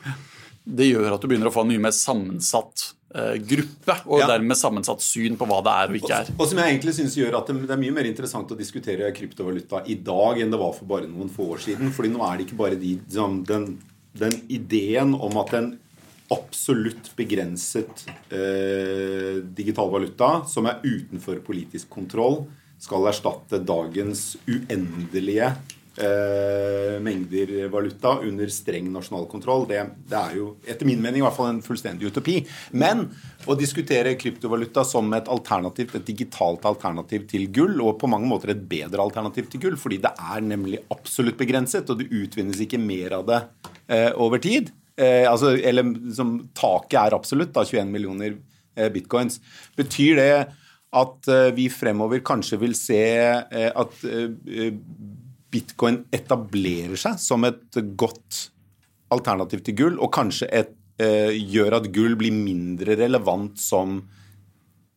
[0.64, 4.26] Det gjør at du begynner å få en mye mer sammensatt eh, gruppe, og Ja.
[4.32, 6.32] dermed sammensatt syn på hva det er og ikke er.
[6.38, 9.12] Og som jeg egentlig synes gjør at det, det er mye mer interessant å diskutere
[9.16, 11.92] kryptovaluta i dag enn det var for bare noen få år siden.
[11.92, 12.96] fordi nå er det ikke bare de,
[13.48, 13.78] den,
[14.16, 15.72] den ideen om at en
[16.30, 22.44] absolutt begrenset eh, digital valuta som er utenfor politisk kontroll,
[22.80, 25.50] skal erstatte dagens uendelige
[26.00, 29.66] eh, mengder valuta under streng nasjonal kontroll.
[29.68, 32.38] Det, det er jo etter min mening i hvert fall en fullstendig utopi.
[32.72, 33.06] Men
[33.50, 38.54] å diskutere kryptovaluta som et alternativ, et digitalt alternativ til gull, og på mange måter
[38.54, 42.80] et bedre alternativ til gull, fordi det er nemlig absolutt begrenset, og det utvinnes ikke
[42.80, 43.42] mer av det
[43.90, 44.72] eh, over tid.
[45.00, 48.34] Eh, altså, eller som taket er absolutt, da 21 millioner
[48.76, 49.38] eh, bitcoins.
[49.78, 50.32] Betyr det
[51.00, 54.70] at eh, vi fremover kanskje vil se eh, at eh,
[55.50, 58.48] bitcoin etablerer seg som et godt
[59.14, 64.02] alternativ til gull, og kanskje et, eh, gjør at gull blir mindre relevant som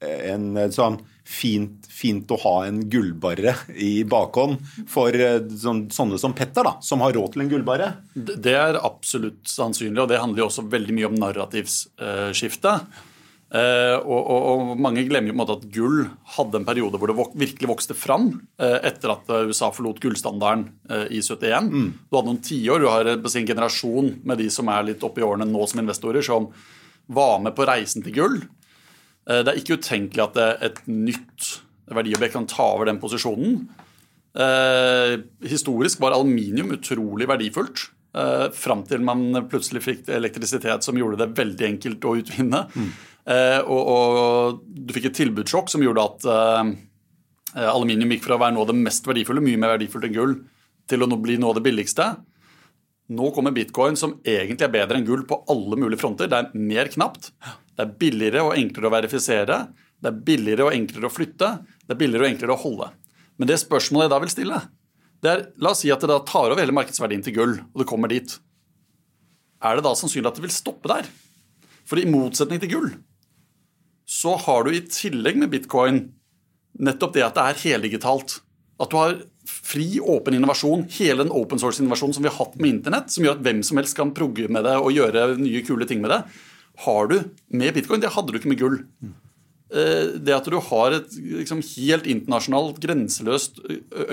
[0.04, 4.60] en sånn fint, fint å ha en gullbarre i bakhånd
[4.92, 7.94] for eh, sånn, sånne som Petter, da, som har råd til en gullbarre.
[8.13, 12.76] Det er absolutt sannsynlig, og det handler jo også veldig mye om narrativsskifte.
[13.54, 16.00] Eh, og, og, og mange glemmer jo på en måte at gull
[16.36, 20.72] hadde en periode hvor det virkelig vokste fram eh, etter at USA forlot gullstandarden
[21.13, 21.70] i 71.
[22.10, 25.28] Du hadde noen tiår, du har en generasjon med de som er litt oppe i
[25.28, 26.50] årene nå som investorer, som
[27.13, 28.42] var med på reisen til gull.
[29.24, 31.54] Det er ikke utenkelig at et nytt
[31.91, 33.65] verdiobjekt kan ta over den posisjonen.
[34.34, 35.19] Eh,
[35.50, 37.89] historisk var aluminium utrolig verdifullt.
[38.13, 42.65] Eh, fram til man plutselig fikk elektrisitet som gjorde det veldig enkelt å utvinne.
[43.24, 46.74] Eh, og, og du fikk et tilbudssjokk som gjorde at eh,
[47.69, 50.38] aluminium gikk fra å være noe av det mest verdifulle, mye mer verdifullt enn gull,
[50.89, 52.10] til å bli noe av det billigste.
[53.13, 56.30] Nå kommer bitcoin, som egentlig er bedre enn gull på alle mulige fronter.
[56.32, 57.32] Det er mer knapt,
[57.74, 59.60] det er billigere og enklere å verifisere,
[60.04, 61.50] det er billigere og enklere å flytte,
[61.88, 62.89] det er billigere og enklere å holde.
[63.39, 64.62] Men det spørsmålet jeg da vil stille,
[65.24, 67.82] det er La oss si at det da tar over hele markedsverdien til gull, og
[67.82, 68.36] det kommer dit.
[69.63, 71.08] Er det da sannsynlig at det vil stoppe der?
[71.88, 72.89] For i motsetning til gull,
[74.04, 76.02] så har du i tillegg med bitcoin
[76.84, 78.42] nettopp det at det er heldigitalt.
[78.84, 79.16] At du har
[79.48, 83.38] fri, åpen innovasjon, hele den open source-innovasjonen som vi har hatt med internett, som gjør
[83.38, 86.24] at hvem som helst kan progge med det og gjøre nye, kule ting med det,
[86.84, 87.20] har du
[87.54, 88.04] med bitcoin.
[88.04, 88.80] Det hadde du ikke med gull.
[89.74, 93.58] Eh, Det at du har et liksom, helt internasjonalt, grenseløst,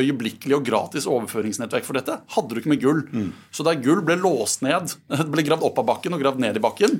[0.01, 3.03] øyeblikkelig og gratis overføringsnettverk for dette, hadde du ikke med gull.
[3.53, 4.95] Så da gull ble låst ned,
[5.35, 6.97] ble gravd opp av bakken og gravd ned i bakken,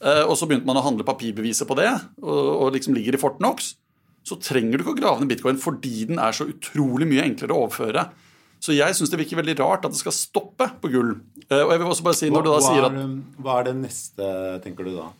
[0.00, 1.90] eh, og så begynte man å handle papirbeviser på det,
[2.24, 3.74] og, og liksom ligger i Fortnox,
[4.24, 7.52] så trenger du ikke å grave ned bitcoin fordi den er så utrolig mye enklere
[7.52, 8.06] å overføre.
[8.64, 11.10] Så jeg syns det virker veldig rart at det skal stoppe på gull.
[11.50, 13.66] Eh, Og jeg vil også bare si, når du da sier er, at hva er
[13.68, 14.30] det neste,
[14.64, 15.10] tenker du da?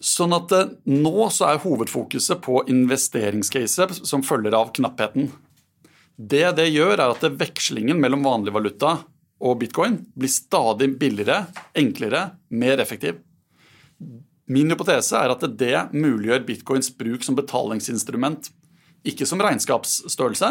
[0.00, 5.28] Sånn at eh, nå så er hovedfokuset på investeringscaser som følger av knappheten.
[6.16, 8.98] Det det gjør, er at vekslingen mellom vanlig valuta
[9.40, 13.20] og bitcoin blir stadig billigere, enklere, mer effektiv.
[14.50, 18.50] Min hypotese er at det muliggjør bitcoins bruk som betalingsinstrument.
[19.06, 20.50] Ikke som regnskapsstørrelse,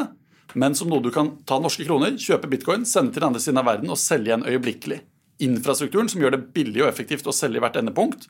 [0.58, 3.62] men som noe du kan ta norske kroner, kjøpe bitcoin, sende til den andre siden
[3.62, 5.02] av verden og selge igjen øyeblikkelig.
[5.46, 8.26] Infrastrukturen som gjør det billig og effektivt å selge i hvert endepunkt,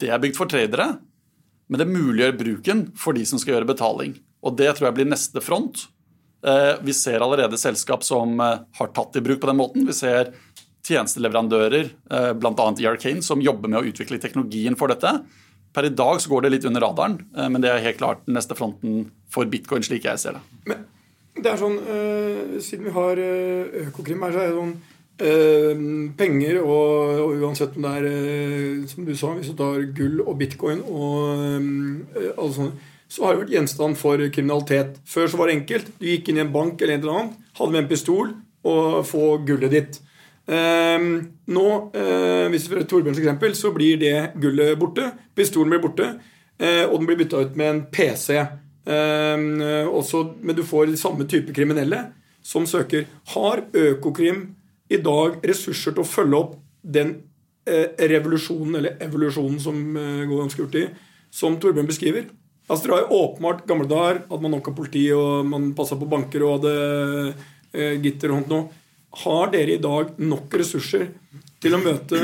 [0.00, 0.96] det er bygd for tradere,
[1.66, 4.16] men det muliggjør bruken for de som skal gjøre betaling.
[4.46, 5.86] Og det tror jeg blir neste front.
[6.46, 9.86] Eh, Vi ser allerede selskap som eh, har tatt i bruk på den måten.
[9.88, 10.32] Vi ser
[10.86, 12.68] tjenesteleverandører, eh, bl.a.
[12.78, 15.18] Yarkane, som jobber med å utvikle teknologien for dette.
[15.74, 18.38] Per i dag så går det litt under radaren, men det er helt klart den
[18.38, 20.40] neste fronten for bitcoin, slik jeg ser det.
[20.70, 20.86] Men
[21.36, 21.74] det er sånn
[22.64, 23.20] Siden vi har
[23.82, 24.72] Økokrim her, så er det sånn
[25.16, 30.20] penger og, og uansett om det er øh, Som du sa, hvis du tar gull
[30.20, 34.96] og bitcoin og øh, alle sånne så har det vært gjenstand for kriminalitet.
[35.06, 35.92] Før så var det enkelt.
[36.00, 38.32] Du gikk inn i en bank eller en eller annen, hadde med en pistol
[38.66, 40.00] og få gullet ditt.
[40.46, 41.12] Ehm,
[41.50, 45.10] nå, eh, hvis vi får Torbjørns eksempel, så blir det gullet borte.
[45.34, 46.08] Pistolen blir borte,
[46.58, 48.36] eh, og den blir bytta ut med en PC.
[48.86, 53.06] Ehm, eh, også, men du får samme type kriminelle som søker.
[53.34, 54.54] Har Økokrim
[54.92, 57.16] i dag ressurser til å følge opp den
[57.66, 60.86] eh, revolusjonen, eller evolusjonen som eh, går ganske hurtig,
[61.34, 62.28] som Torbjørn beskriver?
[62.66, 65.98] Altså, Dere har jo åpenbart gamle dager at man nok av politi og man passa
[65.98, 66.74] på banker og hadde
[67.74, 68.82] eh, gitter og sånt noe.
[69.22, 71.06] Har dere i dag nok ressurser
[71.62, 72.20] til å møte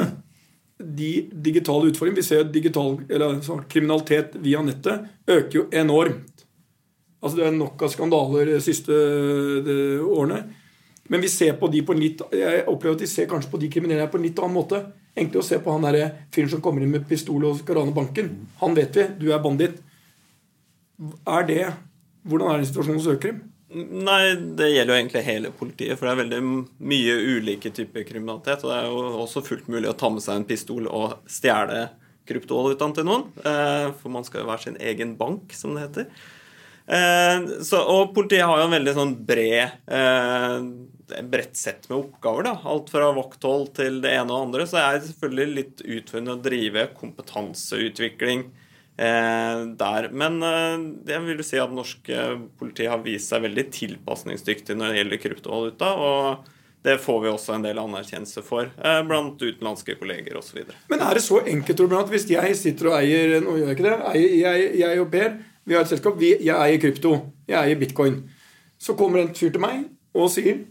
[0.82, 2.20] de digitale utfordringene?
[2.20, 6.44] Vi ser digital, eller, så, kriminalitet via nettet øker jo enormt.
[7.22, 8.98] Altså Det er nok av skandaler de siste
[9.62, 10.42] de, årene.
[11.10, 13.58] Men vi ser på de på en litt Jeg opplever at de ser kanskje på
[13.60, 14.82] de kriminelle på en litt annen måte.
[15.16, 17.92] Egentlig å se på han der fyren som kommer inn med pistol og skal rane
[17.96, 18.30] banken.
[18.62, 19.08] Han vet vi.
[19.20, 19.80] Du er banditt.
[21.26, 21.64] Er det
[22.22, 23.40] Hvordan er den situasjonen hos Økrim?
[23.72, 25.96] Nei, det gjelder jo egentlig hele politiet.
[25.98, 26.40] For det er veldig
[26.92, 28.62] mye ulike typer kriminalitet.
[28.62, 31.88] Og det er jo også fullt mulig å ta med seg en pistol og stjele
[32.28, 33.26] kryptovalutaen til noen.
[33.42, 36.06] Eh, For man skal jo være sin egen bank, som det heter.
[36.86, 39.88] Eh, Så, og politiet har jo en veldig sånn bred
[41.12, 42.48] eh, bredt sett med oppgaver.
[42.48, 44.66] da, Alt fra vakthold til det ene og andre.
[44.66, 48.46] Så det er selvfølgelig litt utfordrende å drive kompetanseutvikling
[48.96, 50.08] eh, der.
[50.10, 54.92] Men eh, jeg vil si at norsk eh, politi har vist seg veldig tilpasningsdyktig når
[54.92, 55.94] det gjelder kryptovaluta.
[55.94, 56.50] og
[56.82, 60.64] det får vi også en del anerkjennelse for eh, blant utenlandske kolleger osv.
[60.90, 63.76] Men er det så enkelt Torbjørn, at hvis jeg sitter og eier Nå gjør jeg
[63.78, 63.98] ikke det.
[64.18, 66.16] Jeg, jeg, jeg og Per vi har et selskap.
[66.18, 67.12] Vi, jeg eier krypto.
[67.46, 68.16] Jeg eier bitcoin.
[68.82, 70.64] Så kommer en fyr til meg og sier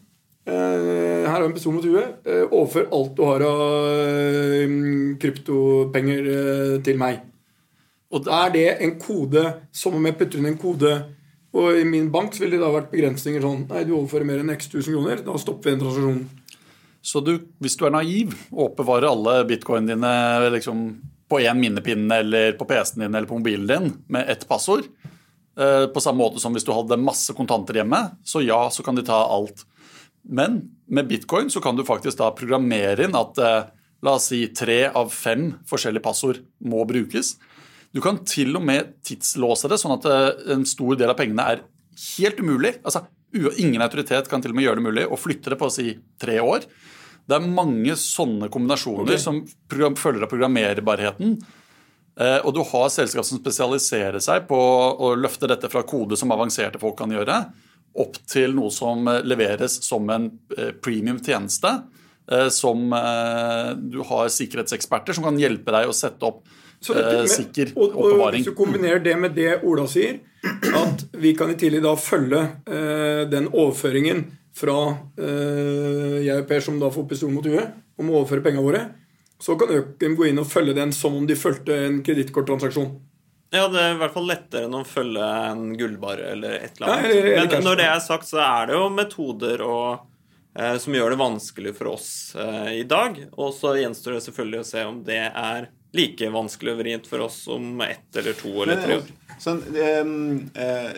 [0.46, 2.22] her har du en pistol mot huet.
[2.26, 4.74] Eh, overfør alt du har av eh,
[5.22, 7.22] kryptopenger eh, til meg.
[8.12, 10.90] Og da Er det en kode som om jeg putter inn en kode
[11.56, 14.42] Og i min bank så ville det da vært begrensninger sånn Nei, du overfører mer
[14.42, 15.24] enn x tusen kroner.
[15.24, 16.22] Da stopper vi en transaksjon.
[17.02, 20.84] så du, hvis du er naiv og oppbevarer alle bitcoinene dine liksom,
[21.32, 24.86] på én minnepinne eller på PC-en din eller på mobilen din med ett passord,
[25.58, 28.96] eh, på samme måte som hvis du hadde masse kontanter hjemme, så ja, så kan
[28.96, 29.66] de ta alt.
[30.24, 33.72] Men med bitcoin så kan du faktisk da programmere inn at eh,
[34.06, 37.36] la oss si tre av fem forskjellige passord må brukes.
[37.92, 41.48] Du kan til og med tidslåse det, sånn at eh, en stor del av pengene
[41.56, 41.66] er
[42.18, 42.78] helt umulig.
[42.84, 45.72] Altså, Ingen autoritet kan til og med gjøre det mulig å flytte det på å
[45.72, 46.66] si tre år.
[47.24, 49.22] Det er mange sånne kombinasjoner okay.
[49.24, 49.38] som
[49.72, 51.38] program, følger av programmerbarheten.
[52.20, 56.34] Eh, og du har selskap som spesialiserer seg på å løfte dette fra kode som
[56.36, 57.38] avanserte folk kan gjøre,
[58.00, 61.72] opp til noe som eh, leveres som en eh, premium tjeneste.
[62.32, 62.90] eh, Som
[63.92, 66.44] du har sikkerhetseksperter som kan hjelpe deg å sette opp
[66.90, 68.42] med- sikker og, og oppbevaring.
[68.44, 70.20] Hvis du kombinerer det med det Ola sier,
[70.74, 72.40] at vi kan i tillegg da følge
[73.30, 74.24] den overføringen
[74.58, 77.70] fra jeg og Per, som da får pistol mot huet,
[78.02, 78.82] om å overføre pengene våre,
[79.42, 82.90] så kan Økem gå inn og følge den som om de fulgte en kredittkorttransaksjon.
[83.52, 86.88] Ja, det er i hvert fall lettere enn å følge en gullbarre eller et eller
[86.88, 87.12] Ja, annet.
[87.12, 90.00] eller- eller Men når det er sagt, så er det jo metoder og,
[90.56, 93.20] eh, som gjør det vanskelig for oss eh, i dag.
[93.38, 97.20] Og så gjenstår det selvfølgelig å se om det er like vanskelig og vrient for
[97.20, 99.08] oss om ett eller to eller tre år.
[99.38, 99.62] Sånn,
[100.00, 100.94] um, eh,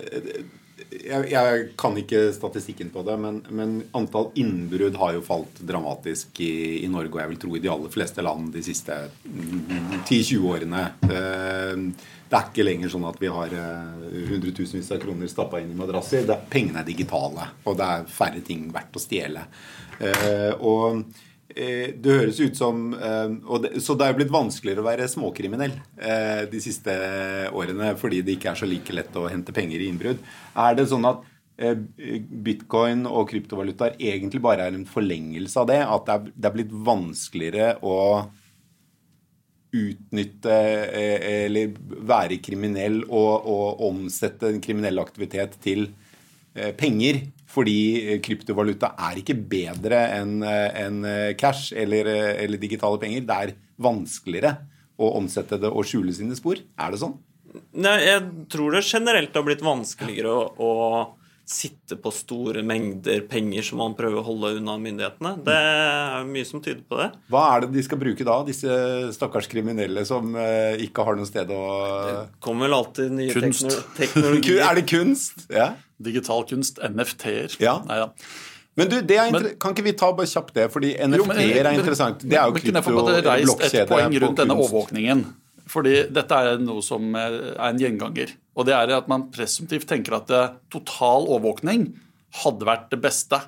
[0.90, 6.40] jeg, jeg kan ikke statistikken på det, men, men antall innbrudd har jo falt dramatisk
[6.44, 10.04] i, i Norge, og jeg vil tro i de aller fleste land de siste mm,
[10.08, 10.84] 10-20 årene.
[11.10, 11.84] Eh,
[12.30, 15.78] det er ikke lenger sånn at vi har eh, hundretusenvis av kroner stappa inn i
[15.78, 16.26] madrasser.
[16.26, 19.46] Er, pengene er digitale, og det er færre ting verdt å stjele.
[20.02, 21.04] Eh, og
[21.54, 26.44] det høres ut som eh, det, Så det er blitt vanskeligere å være småkriminell eh,
[26.50, 26.94] de siste
[27.54, 30.22] årene fordi det ikke er så like lett å hente penger i innbrudd.
[30.58, 31.22] Er det sånn at
[31.62, 31.78] eh,
[32.46, 35.82] bitcoin og kryptovalutaer egentlig bare er en forlengelse av det?
[35.86, 38.00] At det er, det er blitt vanskeligere å
[39.74, 40.56] utnytte
[40.94, 41.74] eh, eller
[42.06, 45.88] være kriminell og, og omsette en kriminell aktivitet til
[46.54, 47.24] eh, penger.
[47.54, 51.04] Fordi eh, kryptovaluta er ikke bedre enn en
[51.39, 52.10] cash eller,
[52.42, 53.28] eller digitale penger.
[53.30, 54.56] Det er vanskeligere
[55.02, 56.58] å omsette det og skjule sine spor.
[56.58, 57.18] Er det sånn?
[57.78, 60.72] Nei, jeg tror det generelt har blitt vanskeligere å, å
[61.54, 65.32] sitte på store mengder penger som man prøver å holde unna myndighetene.
[65.46, 67.08] Det er mye som tyder på det.
[67.34, 68.78] Hva er det de skal bruke da, disse
[69.16, 71.62] stakkars kriminelle som eh, ikke har noe sted å
[72.08, 73.68] Det kommer vel alltid nye Kunst.
[73.70, 74.63] tekno teknologier.
[74.66, 75.46] Er det kunst?
[75.54, 75.70] Ja.
[76.04, 77.54] Digital kunst, NFT-er.
[77.63, 77.78] Ja.
[77.88, 78.10] Neida.
[78.76, 80.68] Men du, det er Men- kan ikke vi ta bare kjapt det?
[80.74, 82.24] Fordi NFT-er er men- interessant.
[82.26, 85.22] Det er jo krypto- bare reist et poeng rundt denne overvåkningen?
[85.70, 87.38] Fordi dette er noe som er
[87.70, 88.34] en gjenganger.
[88.54, 91.89] Og det er at man presumptivt tenker at eh, total overvåkning
[92.44, 93.39] hadde vært det beste.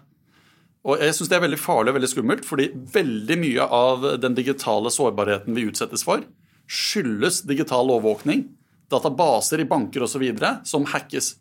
[0.85, 4.35] Og jeg syns det er veldig farlig og veldig skummelt, fordi veldig mye av den
[4.37, 6.25] digitale sårbarheten vi utsettes for,
[6.69, 8.47] skyldes digital overvåkning,
[8.93, 10.25] databaser i banker osv.
[10.65, 11.35] som hackes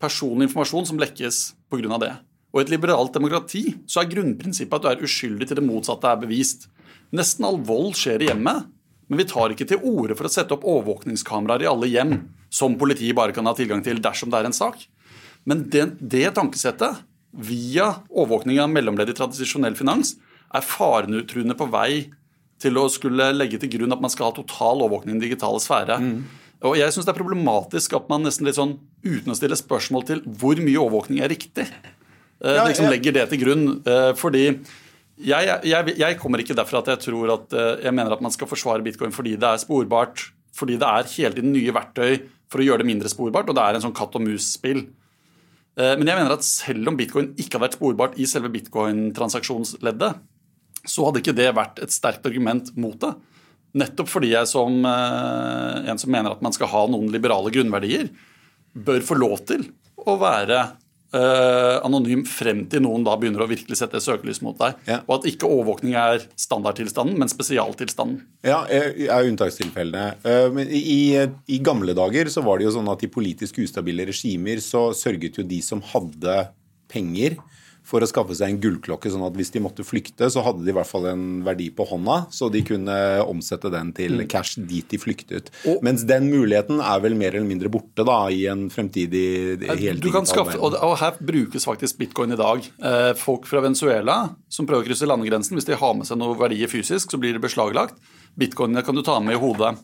[0.00, 1.42] personlig informasjon som lekkes
[1.72, 1.98] pga.
[2.00, 2.14] det.
[2.54, 6.06] Og i et liberalt demokrati så er grunnprinsippet at du er uskyldig til det motsatte
[6.10, 6.68] er bevist.
[7.14, 8.68] Nesten all vold skjer i hjemmet,
[9.08, 12.14] men vi tar ikke til orde for å sette opp overvåkningskameraer i alle hjem
[12.54, 14.86] som politiet bare kan ha tilgang til dersom det er en sak.
[15.44, 17.02] Men det, det tankesettet,
[17.34, 20.14] via overvåkning av mellomledd i tradisjonell finans,
[20.54, 22.06] er faretruende på vei
[22.62, 25.58] til å skulle legge til grunn at man skal ha total overvåkning i den digitale
[25.60, 25.98] sfære.
[26.64, 30.06] Og jeg syns det er problematisk at man nesten litt sånn, uten å stille spørsmål
[30.08, 33.82] til hvor mye overvåkning er riktig, eh, Ja, liksom legger det til grunn.
[33.84, 34.46] eh, Fordi
[35.20, 38.34] jeg, jeg, jeg kommer ikke derfra at jeg tror at eh, jeg mener at man
[38.34, 42.62] skal forsvare bitcoin fordi det er sporbart, fordi det er hele tiden nye verktøy for
[42.62, 44.84] å gjøre det mindre sporbart, og det er en sånn katt og mus-spill.
[45.78, 50.20] Eh, Men jeg mener at selv om bitcoin ikke hadde vært sporbart i selve bitcoin-transaksjonsleddet,
[50.84, 53.14] så hadde ikke det vært et sterkt argument mot det.
[53.74, 58.10] Nettopp fordi jeg som eh, en som mener at man skal ha noen liberale grunnverdier,
[58.74, 59.68] bør få lov til
[60.04, 60.60] å være
[61.84, 64.78] anonym frem til noen da begynner å virkelig sette søkelys mot deg.
[64.88, 65.00] Ja.
[65.06, 68.22] Og at ikke overvåkning er standardtilstanden, men spesialtilstanden.
[68.46, 70.16] Ja, er er unntakstilfellene.
[70.24, 71.14] Eh, Men i,
[71.48, 75.38] i gamle dager så var det jo sånn at i politisk ustabile regimer så sørget
[75.38, 76.48] jo de som hadde
[76.90, 77.38] penger
[77.84, 80.72] for å skaffe seg en gullklokke, sånn at hvis de måtte flykte, så hadde de
[80.72, 82.94] i hvert fall en verdi på hånda, så de kunne
[83.28, 85.50] omsette den til cash dit de flyktet.
[85.68, 90.00] Og- Mens den muligheten er vel mer eller mindre borte da, i en fremtidig helt
[90.00, 92.64] Du kan skaffe, og, og her brukes faktisk bitcoin i dag.
[92.80, 94.18] Eh, folk fra Venezuela
[94.48, 97.36] som prøver å krysse landegrensen, hvis de har med seg noe verdier fysisk, så blir
[97.36, 98.00] det beslaglagt.
[98.40, 99.76] Bitcoinene kan du ta med i hodet.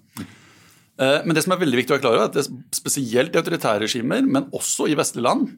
[1.00, 3.34] Eh, men det som er veldig viktig å være klar over, er at det, spesielt
[3.36, 5.50] i autoritære regimer, men også i vestlige land,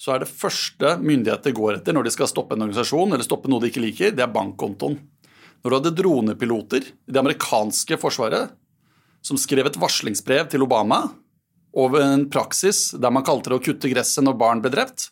[0.00, 3.50] så er det første myndigheter går etter når de skal stoppe en organisasjon eller stoppe
[3.50, 4.98] noe de ikke liker, det er bankkontoen.
[5.62, 8.54] Når du hadde dronepiloter i det amerikanske forsvaret
[9.22, 11.04] som skrev et varslingsbrev til Obama
[11.78, 15.10] over en praksis der man kalte det å kutte gresset når barn ble drept,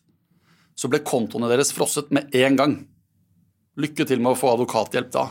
[0.74, 2.74] så ble kontoene deres frosset med en gang.
[3.80, 5.26] Lykke til med å få advokathjelp da.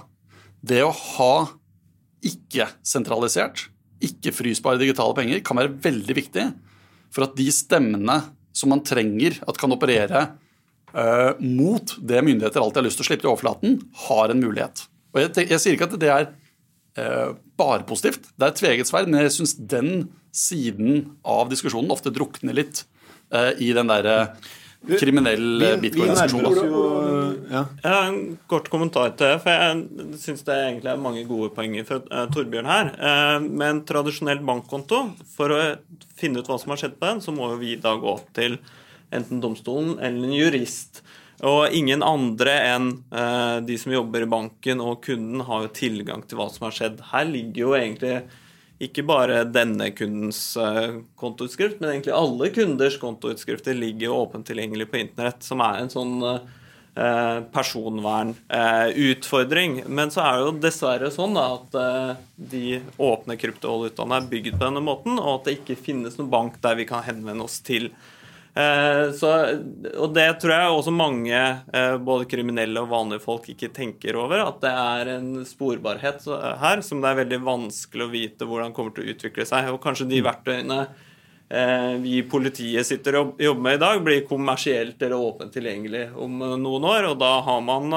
[0.62, 1.34] Det å ha
[2.26, 3.68] ikke-sentralisert,
[4.04, 6.46] ikke-frysbare digitale penger kan være veldig viktig
[7.14, 8.22] for at de stemmene
[8.56, 10.26] som man trenger at kan operere
[10.94, 14.86] uh, mot det myndigheter alltid har lyst til å slippe til overflaten, har en mulighet.
[15.14, 16.30] Og jeg, jeg sier ikke at det er
[17.00, 18.32] uh, bare positivt.
[18.36, 22.84] Det er et tveget sverd, men jeg syns den siden av diskusjonen ofte drukner litt
[23.34, 24.36] eh, i den derre
[24.88, 27.46] kriminell eh, bitcoin-diskusjonen.
[27.52, 27.66] ja.
[27.84, 31.52] Jeg har en kort kommentar til det, for jeg syns det egentlig er mange gode
[31.56, 32.92] poenger fra eh, Torbjørn her.
[32.96, 35.04] Eh, med en tradisjonell bankkonto,
[35.36, 35.62] for å
[36.20, 38.60] finne ut hva som har skjedd på den, så må jo vi da gå til
[39.16, 41.04] enten domstolen eller en jurist.
[41.48, 42.90] Og ingen andre enn
[43.64, 47.00] de som jobber i banken og kunden, har jo tilgang til hva som har skjedd.
[47.14, 48.18] Her ligger jo egentlig
[48.80, 54.98] ikke bare denne kundens uh, kontoutskrift, men egentlig alle kunders kontoutskrifter ligger åpent tilgjengelig på
[55.02, 56.40] internett, som er en sånn uh,
[57.54, 59.84] personvernutfordring.
[59.88, 61.76] Men så er det jo dessverre sånn at
[62.36, 66.54] de åpne kryptovalutaene er bygd på denne måten, og at det ikke finnes noen bank
[66.66, 67.86] der vi kan henvende oss til.
[68.56, 69.30] Eh, så,
[70.02, 71.40] og det tror jeg også mange,
[71.74, 74.42] eh, både kriminelle og vanlige folk, ikke tenker over.
[74.48, 76.26] At det er en sporbarhet
[76.62, 79.70] her som det er veldig vanskelig å vite hvordan kommer til å utvikle seg.
[79.74, 84.26] Og kanskje de verktøyene eh, vi i politiet sitter og jobber med i dag, blir
[84.30, 87.12] kommersielt eller åpent tilgjengelig om noen år.
[87.14, 87.94] Og da har man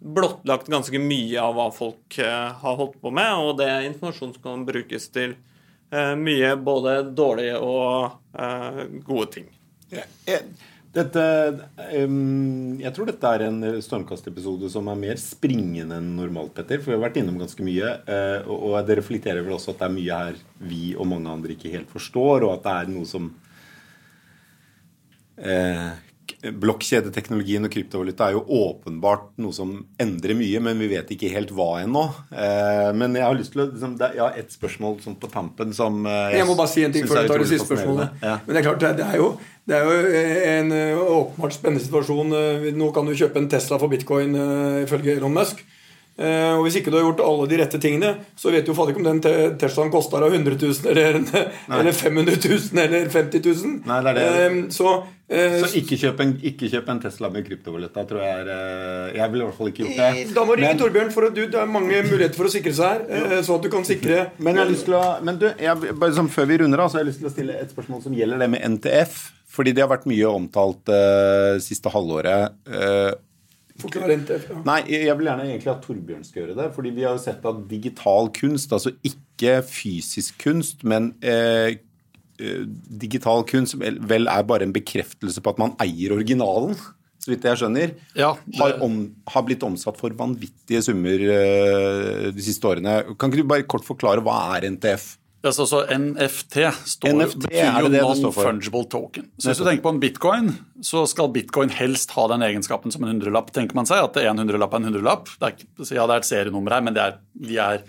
[0.00, 4.42] blottlagt ganske mye av hva folk har holdt på med, og det er informasjon som
[4.42, 5.49] kan brukes til Eh,
[5.90, 9.48] mye både dårlige og uh, gode ting.
[10.90, 11.24] Dette,
[11.94, 16.78] jeg tror dette er en Stormkast-episode som er mer springende enn normalt, Petter.
[16.82, 17.92] For vi har vært innom ganske mye.
[18.06, 21.54] Uh, og, det reflekterer vel også at det er mye her vi og mange andre
[21.54, 23.32] ikke helt forstår, og at det er noe som
[26.62, 31.52] Blokkjedeteknologien og kryptovaluta er jo åpenbart noe som endrer mye, men vi vet ikke helt
[31.56, 32.04] hva ennå.
[32.30, 35.74] Eh, men jeg har lyst til å liksom, Jeg har ett spørsmål sånn på tampen
[35.76, 38.22] som eh, Jeg, jeg må bare si en ting før du tar det siste spørsmålet.
[38.22, 38.36] Ja.
[38.46, 39.28] Men det er klart, det er jo,
[39.70, 40.22] det er jo
[40.54, 42.38] en eh, åpenbart spennende situasjon.
[42.78, 44.34] Nå kan du kjøpe en Tesla for bitcoin
[44.86, 45.64] ifølge Elon Musk.
[46.20, 48.92] Uh, og Hvis ikke du har gjort alle de rette tingene, så vet du fader
[48.92, 51.16] ikke om den Teslaen koster deg 100 000 eller,
[51.78, 53.78] eller 500 000 eller 50 000.
[53.88, 54.26] Nei, det det.
[54.26, 58.42] Uh, så, uh, så ikke, kjøp en, ikke, kjøp en, Tesla med kryptovaluta, tror jeg
[58.42, 60.26] er Jeg ville i hvert fall ikke gjort det.
[60.36, 63.08] Da må du ringe Torbjørn, for du, det er mange muligheter for å sikre seg
[63.08, 63.40] her.
[63.46, 66.18] så at du kan sikre Men jeg har lyst til å Men du, jeg, bare
[66.20, 68.18] som før vi runder av, så har jeg lyst til å stille et spørsmål som
[68.18, 69.18] gjelder det med NTF.
[69.50, 70.92] Fordi det har vært mye omtalt
[71.64, 72.60] siste halvåret.
[73.82, 74.48] Forklar NTF.
[74.50, 74.62] Ja.
[74.66, 76.70] Nei, jeg vil gjerne egentlig at Torbjørn skal gjøre det.
[76.76, 81.76] fordi vi har jo sett at digital kunst, altså ikke fysisk kunst, men eh,
[82.40, 82.64] eh
[83.02, 86.76] digital kunst vel er bare en bekreftelse på at man eier originalen.
[87.20, 87.90] Så vidt jeg skjønner.
[88.16, 88.56] Ja, det...
[88.56, 93.02] har, om, har, blitt omsatt for vanvittige summer eh, de siste årene.
[93.20, 95.18] Kan ikke du bare kort forklare hva er NTF?
[95.40, 99.30] Ja, så, så NFT, står, NFT betyr jo non-fungible token.
[99.40, 100.50] Så Hvis du tenker på en bitcoin,
[100.84, 103.48] så skal bitcoin helst ha den egenskapen som en hundrelapp.
[103.56, 105.30] tenker man seg, At en hundrelapp er en hundrelapp.
[105.40, 107.86] Det er, ja, det er et serienummer her, men er, de er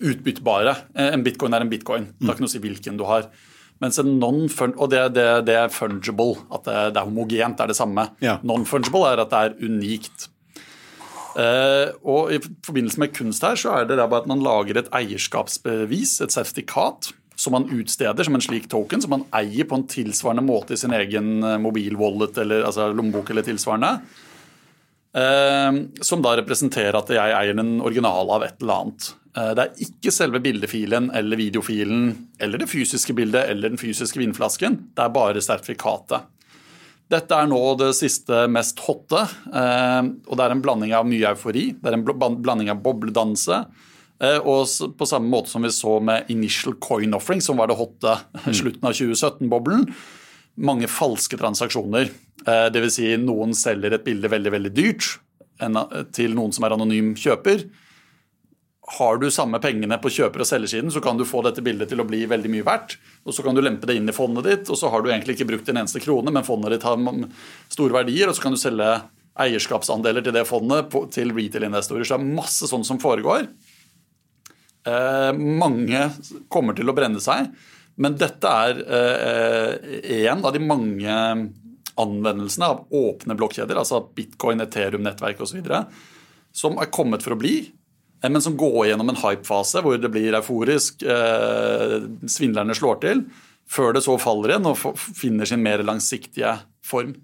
[0.00, 0.76] utbyttbare.
[1.08, 2.10] En bitcoin er en bitcoin.
[2.18, 3.30] Det har ikke noe å si hvilken du har.
[3.80, 7.64] Mens en non og det, det, det, er fungible, at det, det, er homogent, det
[7.64, 8.10] er det samme.
[8.20, 8.36] Ja.
[8.44, 10.28] Non-fungible er at det er unikt.
[11.30, 14.90] Uh, og I forbindelse med kunst her så er det bare at man lager et
[14.96, 19.86] eierskapsbevis, et sertifikat, som man utsteder som en slik token, som man eier på en
[19.88, 23.94] tilsvarende måte i sin egen eh, mobilwallet eller altså lommebok eller tilsvarende.
[25.10, 29.08] Uh, som da representerer at jeg eier den originale av et eller annet.
[29.34, 34.20] Uh, det er ikke selve bildefilen eller videofilen eller det fysiske bildet eller den fysiske
[34.20, 34.76] vinflasken.
[34.94, 36.28] Det er bare sertifikatet.
[37.10, 39.24] Dette er nå det siste mest hotte.
[39.50, 43.64] Eh, og det er en blanding av mye eufori, det er en blanding av bobledanse.
[44.22, 47.78] Eh, og på samme måte som vi så med Initial Coin Offering, som var det
[47.80, 48.52] hotte mm.
[48.60, 49.88] slutten av 2017-boblen.
[50.60, 52.12] Mange falske transaksjoner.
[52.46, 53.00] Eh, Dvs.
[53.00, 55.16] Si noen selger et bilde veldig, veldig dyrt
[56.16, 57.66] til noen som er anonym kjøper
[58.90, 62.00] har du samme pengene på kjøper- og selgersiden, så kan du få dette bildet til
[62.02, 62.96] å bli veldig mye verdt.
[63.22, 65.36] Og så kan du lempe det inn i fondet ditt, og så har du egentlig
[65.36, 66.98] ikke brukt en eneste krone, men fondet ditt har
[67.70, 68.90] store verdier, og så kan du selge
[69.40, 72.02] eierskapsandeler til det fondet til retail-investorer.
[72.02, 73.46] Så det er masse sånt som foregår.
[74.90, 76.04] Eh, mange
[76.50, 77.52] kommer til å brenne seg,
[78.00, 81.16] men dette er eh, en av de mange
[82.00, 85.60] anvendelsene av åpne blokkjeder, altså bitcoin, Ethereum-nettverk osv.,
[86.50, 87.79] som er kommet for å bli Eh,
[88.28, 91.96] men som går gjennom en hype-fase hvor det blir euforisk, eh,
[92.28, 93.24] svindlerne slår til,
[93.70, 97.14] før det så faller igjen og finner sin mer langsiktige form.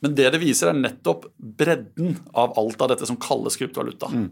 [0.00, 4.08] Men det det viser, er nettopp bredden av alt av dette som kalles kryptovaluta.
[4.08, 4.30] Mm.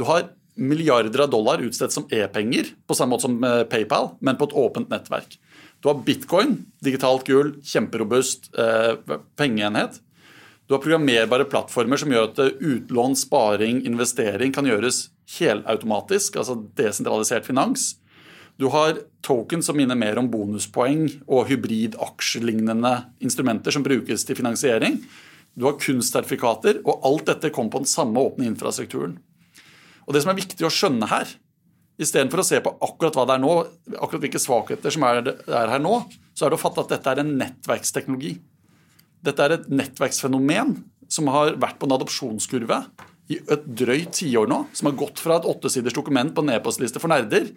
[0.00, 4.38] Du har milliarder av dollar utstedt som e-penger, på samme måte som eh, PayPal, men
[4.40, 5.36] på et åpent nettverk.
[5.82, 9.98] Du har bitcoin, digitalt gull, kjemperobust eh, pengeenhet.
[10.72, 15.02] Du har programmerbare plattformer som gjør at utlån, sparing, investering kan gjøres
[15.34, 17.90] helautomatisk, altså desentralisert finans.
[18.56, 24.38] Du har token som minner mer om bonuspoeng og hybrid aksjelignende instrumenter som brukes til
[24.38, 24.96] finansiering.
[25.52, 29.18] Du har kunstsertifikater, og alt dette kom på den samme åpne infrastrukturen.
[30.08, 31.34] Og Det som er viktig å skjønne her,
[32.00, 33.52] istedenfor å se på akkurat hva det er nå,
[33.98, 35.98] akkurat hvilke svakheter som er her nå,
[36.32, 38.38] så er det å fatte at dette er en nettverksteknologi.
[39.22, 40.76] Dette er et nettverksfenomen
[41.12, 42.78] som har vært på en adopsjonskurve
[43.32, 47.00] i et drøyt tiår nå, som har gått fra et åttesiders dokument på en e-postliste
[47.02, 47.52] for nerder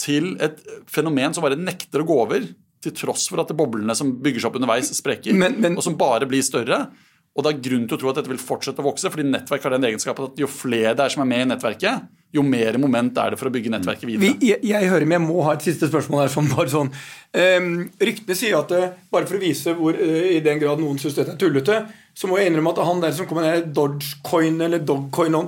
[0.00, 0.60] til et
[0.92, 2.46] fenomen som bare nekter å gå over,
[2.84, 5.96] til tross for at boblene som bygger seg opp underveis, sprekker, Men- men- og som
[5.96, 6.90] bare blir større.
[7.36, 9.66] Og det er grunn til å tro at dette vil fortsette å vokse, fordi nettverk
[9.66, 12.06] har den egenskapen at jo flere det er som er med i nettverket,
[12.36, 14.38] jo mer moment er det for å bygge nettverket Vi, videre.
[14.44, 16.32] jeg, jeg hører, med, jeg må ha et siste spørsmål her.
[16.32, 16.90] Sånn, bare sånn.
[17.36, 17.68] Um,
[18.00, 21.16] ryktene sier at eh, bare for å vise hvor uh, i den grad noen syns
[21.18, 21.82] dette er tullete,
[22.16, 25.44] så må jeg innrømme at han der som kom med Dogecoin eller Dogcoin nå,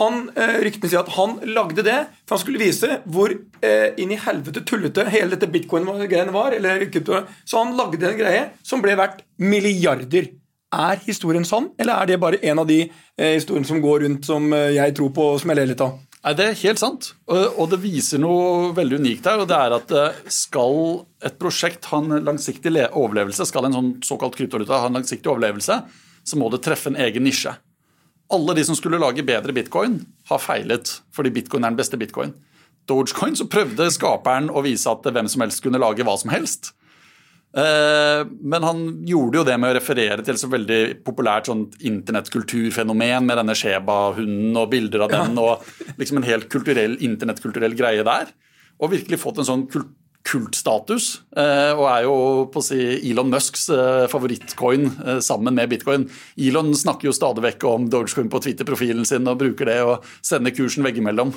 [0.00, 4.10] han, eh, Ryktene sier at han lagde det for han skulle vise hvor uh, inn
[4.10, 6.56] i helvete tullete hele dette bitcoin-greiene var.
[6.56, 6.82] Eller,
[7.46, 10.32] så han lagde en greie som ble verdt milliarder.
[10.74, 14.26] Er historien sann, eller er det bare en av de eh, historiene som går rundt
[14.26, 16.00] som eh, jeg tror på og som jeg ler litt av?
[16.24, 19.42] Nei, Det er helt sant, og, det viser noe veldig unikt her.
[19.42, 23.92] og det er at eh, Skal et prosjekt ha en langsiktig overlevelse, skal en sånn
[24.04, 25.78] såkalt kryptovaluta ha en langsiktig overlevelse,
[26.24, 27.52] så må det treffe en egen nisje.
[28.32, 30.00] Alle de som skulle lage bedre bitcoin,
[30.30, 32.32] har feilet, fordi bitcoin er den beste bitcoin.
[32.88, 36.72] Dogecoin så prøvde skaperen å vise at hvem som helst kunne lage hva som helst.
[37.54, 43.28] Eh, Men han gjorde jo det med å referere til så veldig populært sånn internettkulturfenomen
[43.28, 45.62] med denne Sheba-hunden og bilder av den, og
[46.00, 48.32] liksom en helt kulturell, internettkulturell greie der.
[48.82, 49.92] Og virkelig fått en sånn kult
[50.24, 52.12] kultstatus, eh, og er jo
[52.48, 52.78] på å si
[53.10, 54.86] Elon Musks eh, favorittcoin
[55.20, 56.06] sammen med bitcoin.
[56.40, 60.56] Elon snakker jo stadig vekk om Dogecoin på Twitter-profilen sin og bruker det og sender
[60.56, 61.34] kursen veggimellom.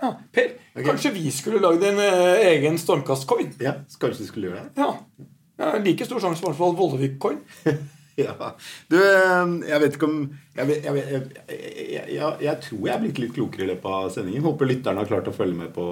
[0.00, 0.52] Ja, per,
[0.86, 3.52] kanskje vi skulle lagd en uh, egen stormkastcoin?
[3.60, 4.82] Ja, kanskje vi skulle gjøre det?
[4.82, 5.26] Ja.
[5.60, 5.72] ja.
[5.84, 7.42] Like stor sjanse for fall Vollevik-coin.
[8.20, 8.50] Ja.
[8.90, 10.16] Du, eh, jeg vet ikke om
[10.56, 14.10] Jeg, vet, jeg, vet, jeg, jeg, tror jeg er blitt litt klokere i løpet av
[14.12, 14.44] sendingen.
[14.44, 15.86] Håper lytterne har klart å følge med på,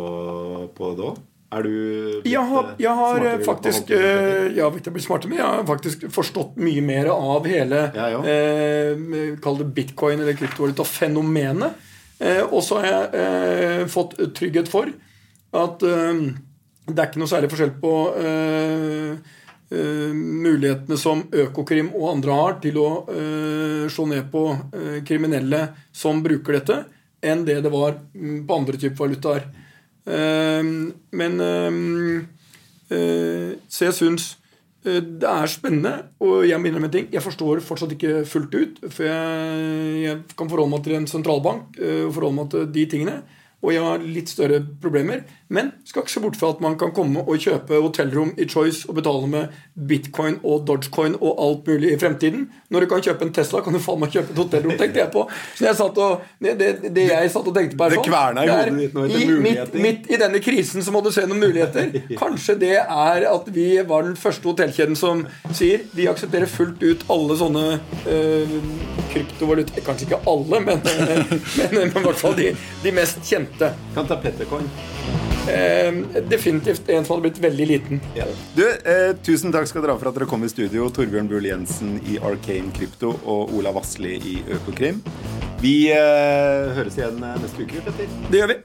[0.77, 1.23] på det òg.
[1.49, 1.71] Er du
[2.21, 5.47] blitt, Jeg har, eh, jeg har eh, faktisk eh, Jeg har blitt smartere, men jeg
[5.47, 8.09] har faktisk forstått mye mer av hele ja.
[8.21, 11.87] eh, Kall det bitcoin eller kryptovaluta-fenomenet.
[12.19, 14.91] Eh, og så har jeg eh, fått trygghet for
[15.59, 16.23] at eh,
[16.89, 17.93] det er ikke noe særlig forskjell på
[19.69, 22.87] mulighetene som Økokrim og andre har til å
[23.93, 24.45] slå ned på
[25.05, 25.61] kriminelle
[25.93, 26.79] som bruker dette,
[27.21, 29.45] enn det det var mm, på andre typer valutaer.
[31.21, 31.37] Men
[33.69, 34.31] Så jeg syns
[34.87, 37.09] det er spennende, og jeg minner om en ting.
[37.13, 38.79] Jeg forstår fortsatt ikke fullt ut.
[38.87, 39.67] For jeg,
[40.05, 43.17] jeg kan forholde meg til en sentralbank eh, og forholde meg til de tingene.
[43.59, 45.25] Og jeg har litt større problemer.
[45.51, 48.87] Men skal ikke se bort fra at man kan komme og kjøpe hotellrom i Choice
[48.87, 49.57] og betale med
[49.89, 52.49] bitcoin og dogecoin og alt mulig i fremtiden.
[52.69, 55.11] Når du kan kjøpe en Tesla, kan du faen meg kjøpe et hotellrom, tenkte jeg
[55.15, 55.25] på.
[55.55, 58.41] Så jeg satt og, det, det, det jeg satt og tenkte på er Det sånn,
[58.43, 61.25] i det er hodet ditt i, midt, midt i denne krisen så må du se
[61.29, 61.95] noen muligheter.
[62.23, 67.07] Kanskje det er at vi var den første hotellkjeden som sier vi aksepterer fullt ut
[67.13, 67.67] alle sånne
[68.11, 68.59] øh,
[69.15, 69.85] kryptovalutaer.
[69.87, 72.53] Kanskje ikke alle, men, men, men i hvert fall de,
[72.85, 73.73] de mest kjente.
[73.95, 74.69] Kan ta Pettercoin.
[75.49, 75.95] Eh,
[76.29, 78.01] definitivt en som hadde blitt veldig liten.
[78.57, 80.89] Du, eh, Tusen takk skal dere ha for at dere kom i studio.
[80.95, 85.03] Torbjørn Bull Jensen i Arcane Krypto og Ola Vassli i Økokrim.
[85.63, 88.17] Vi eh, høres igjen eh, neste uke, Petter.
[88.31, 88.59] Det gjør vi.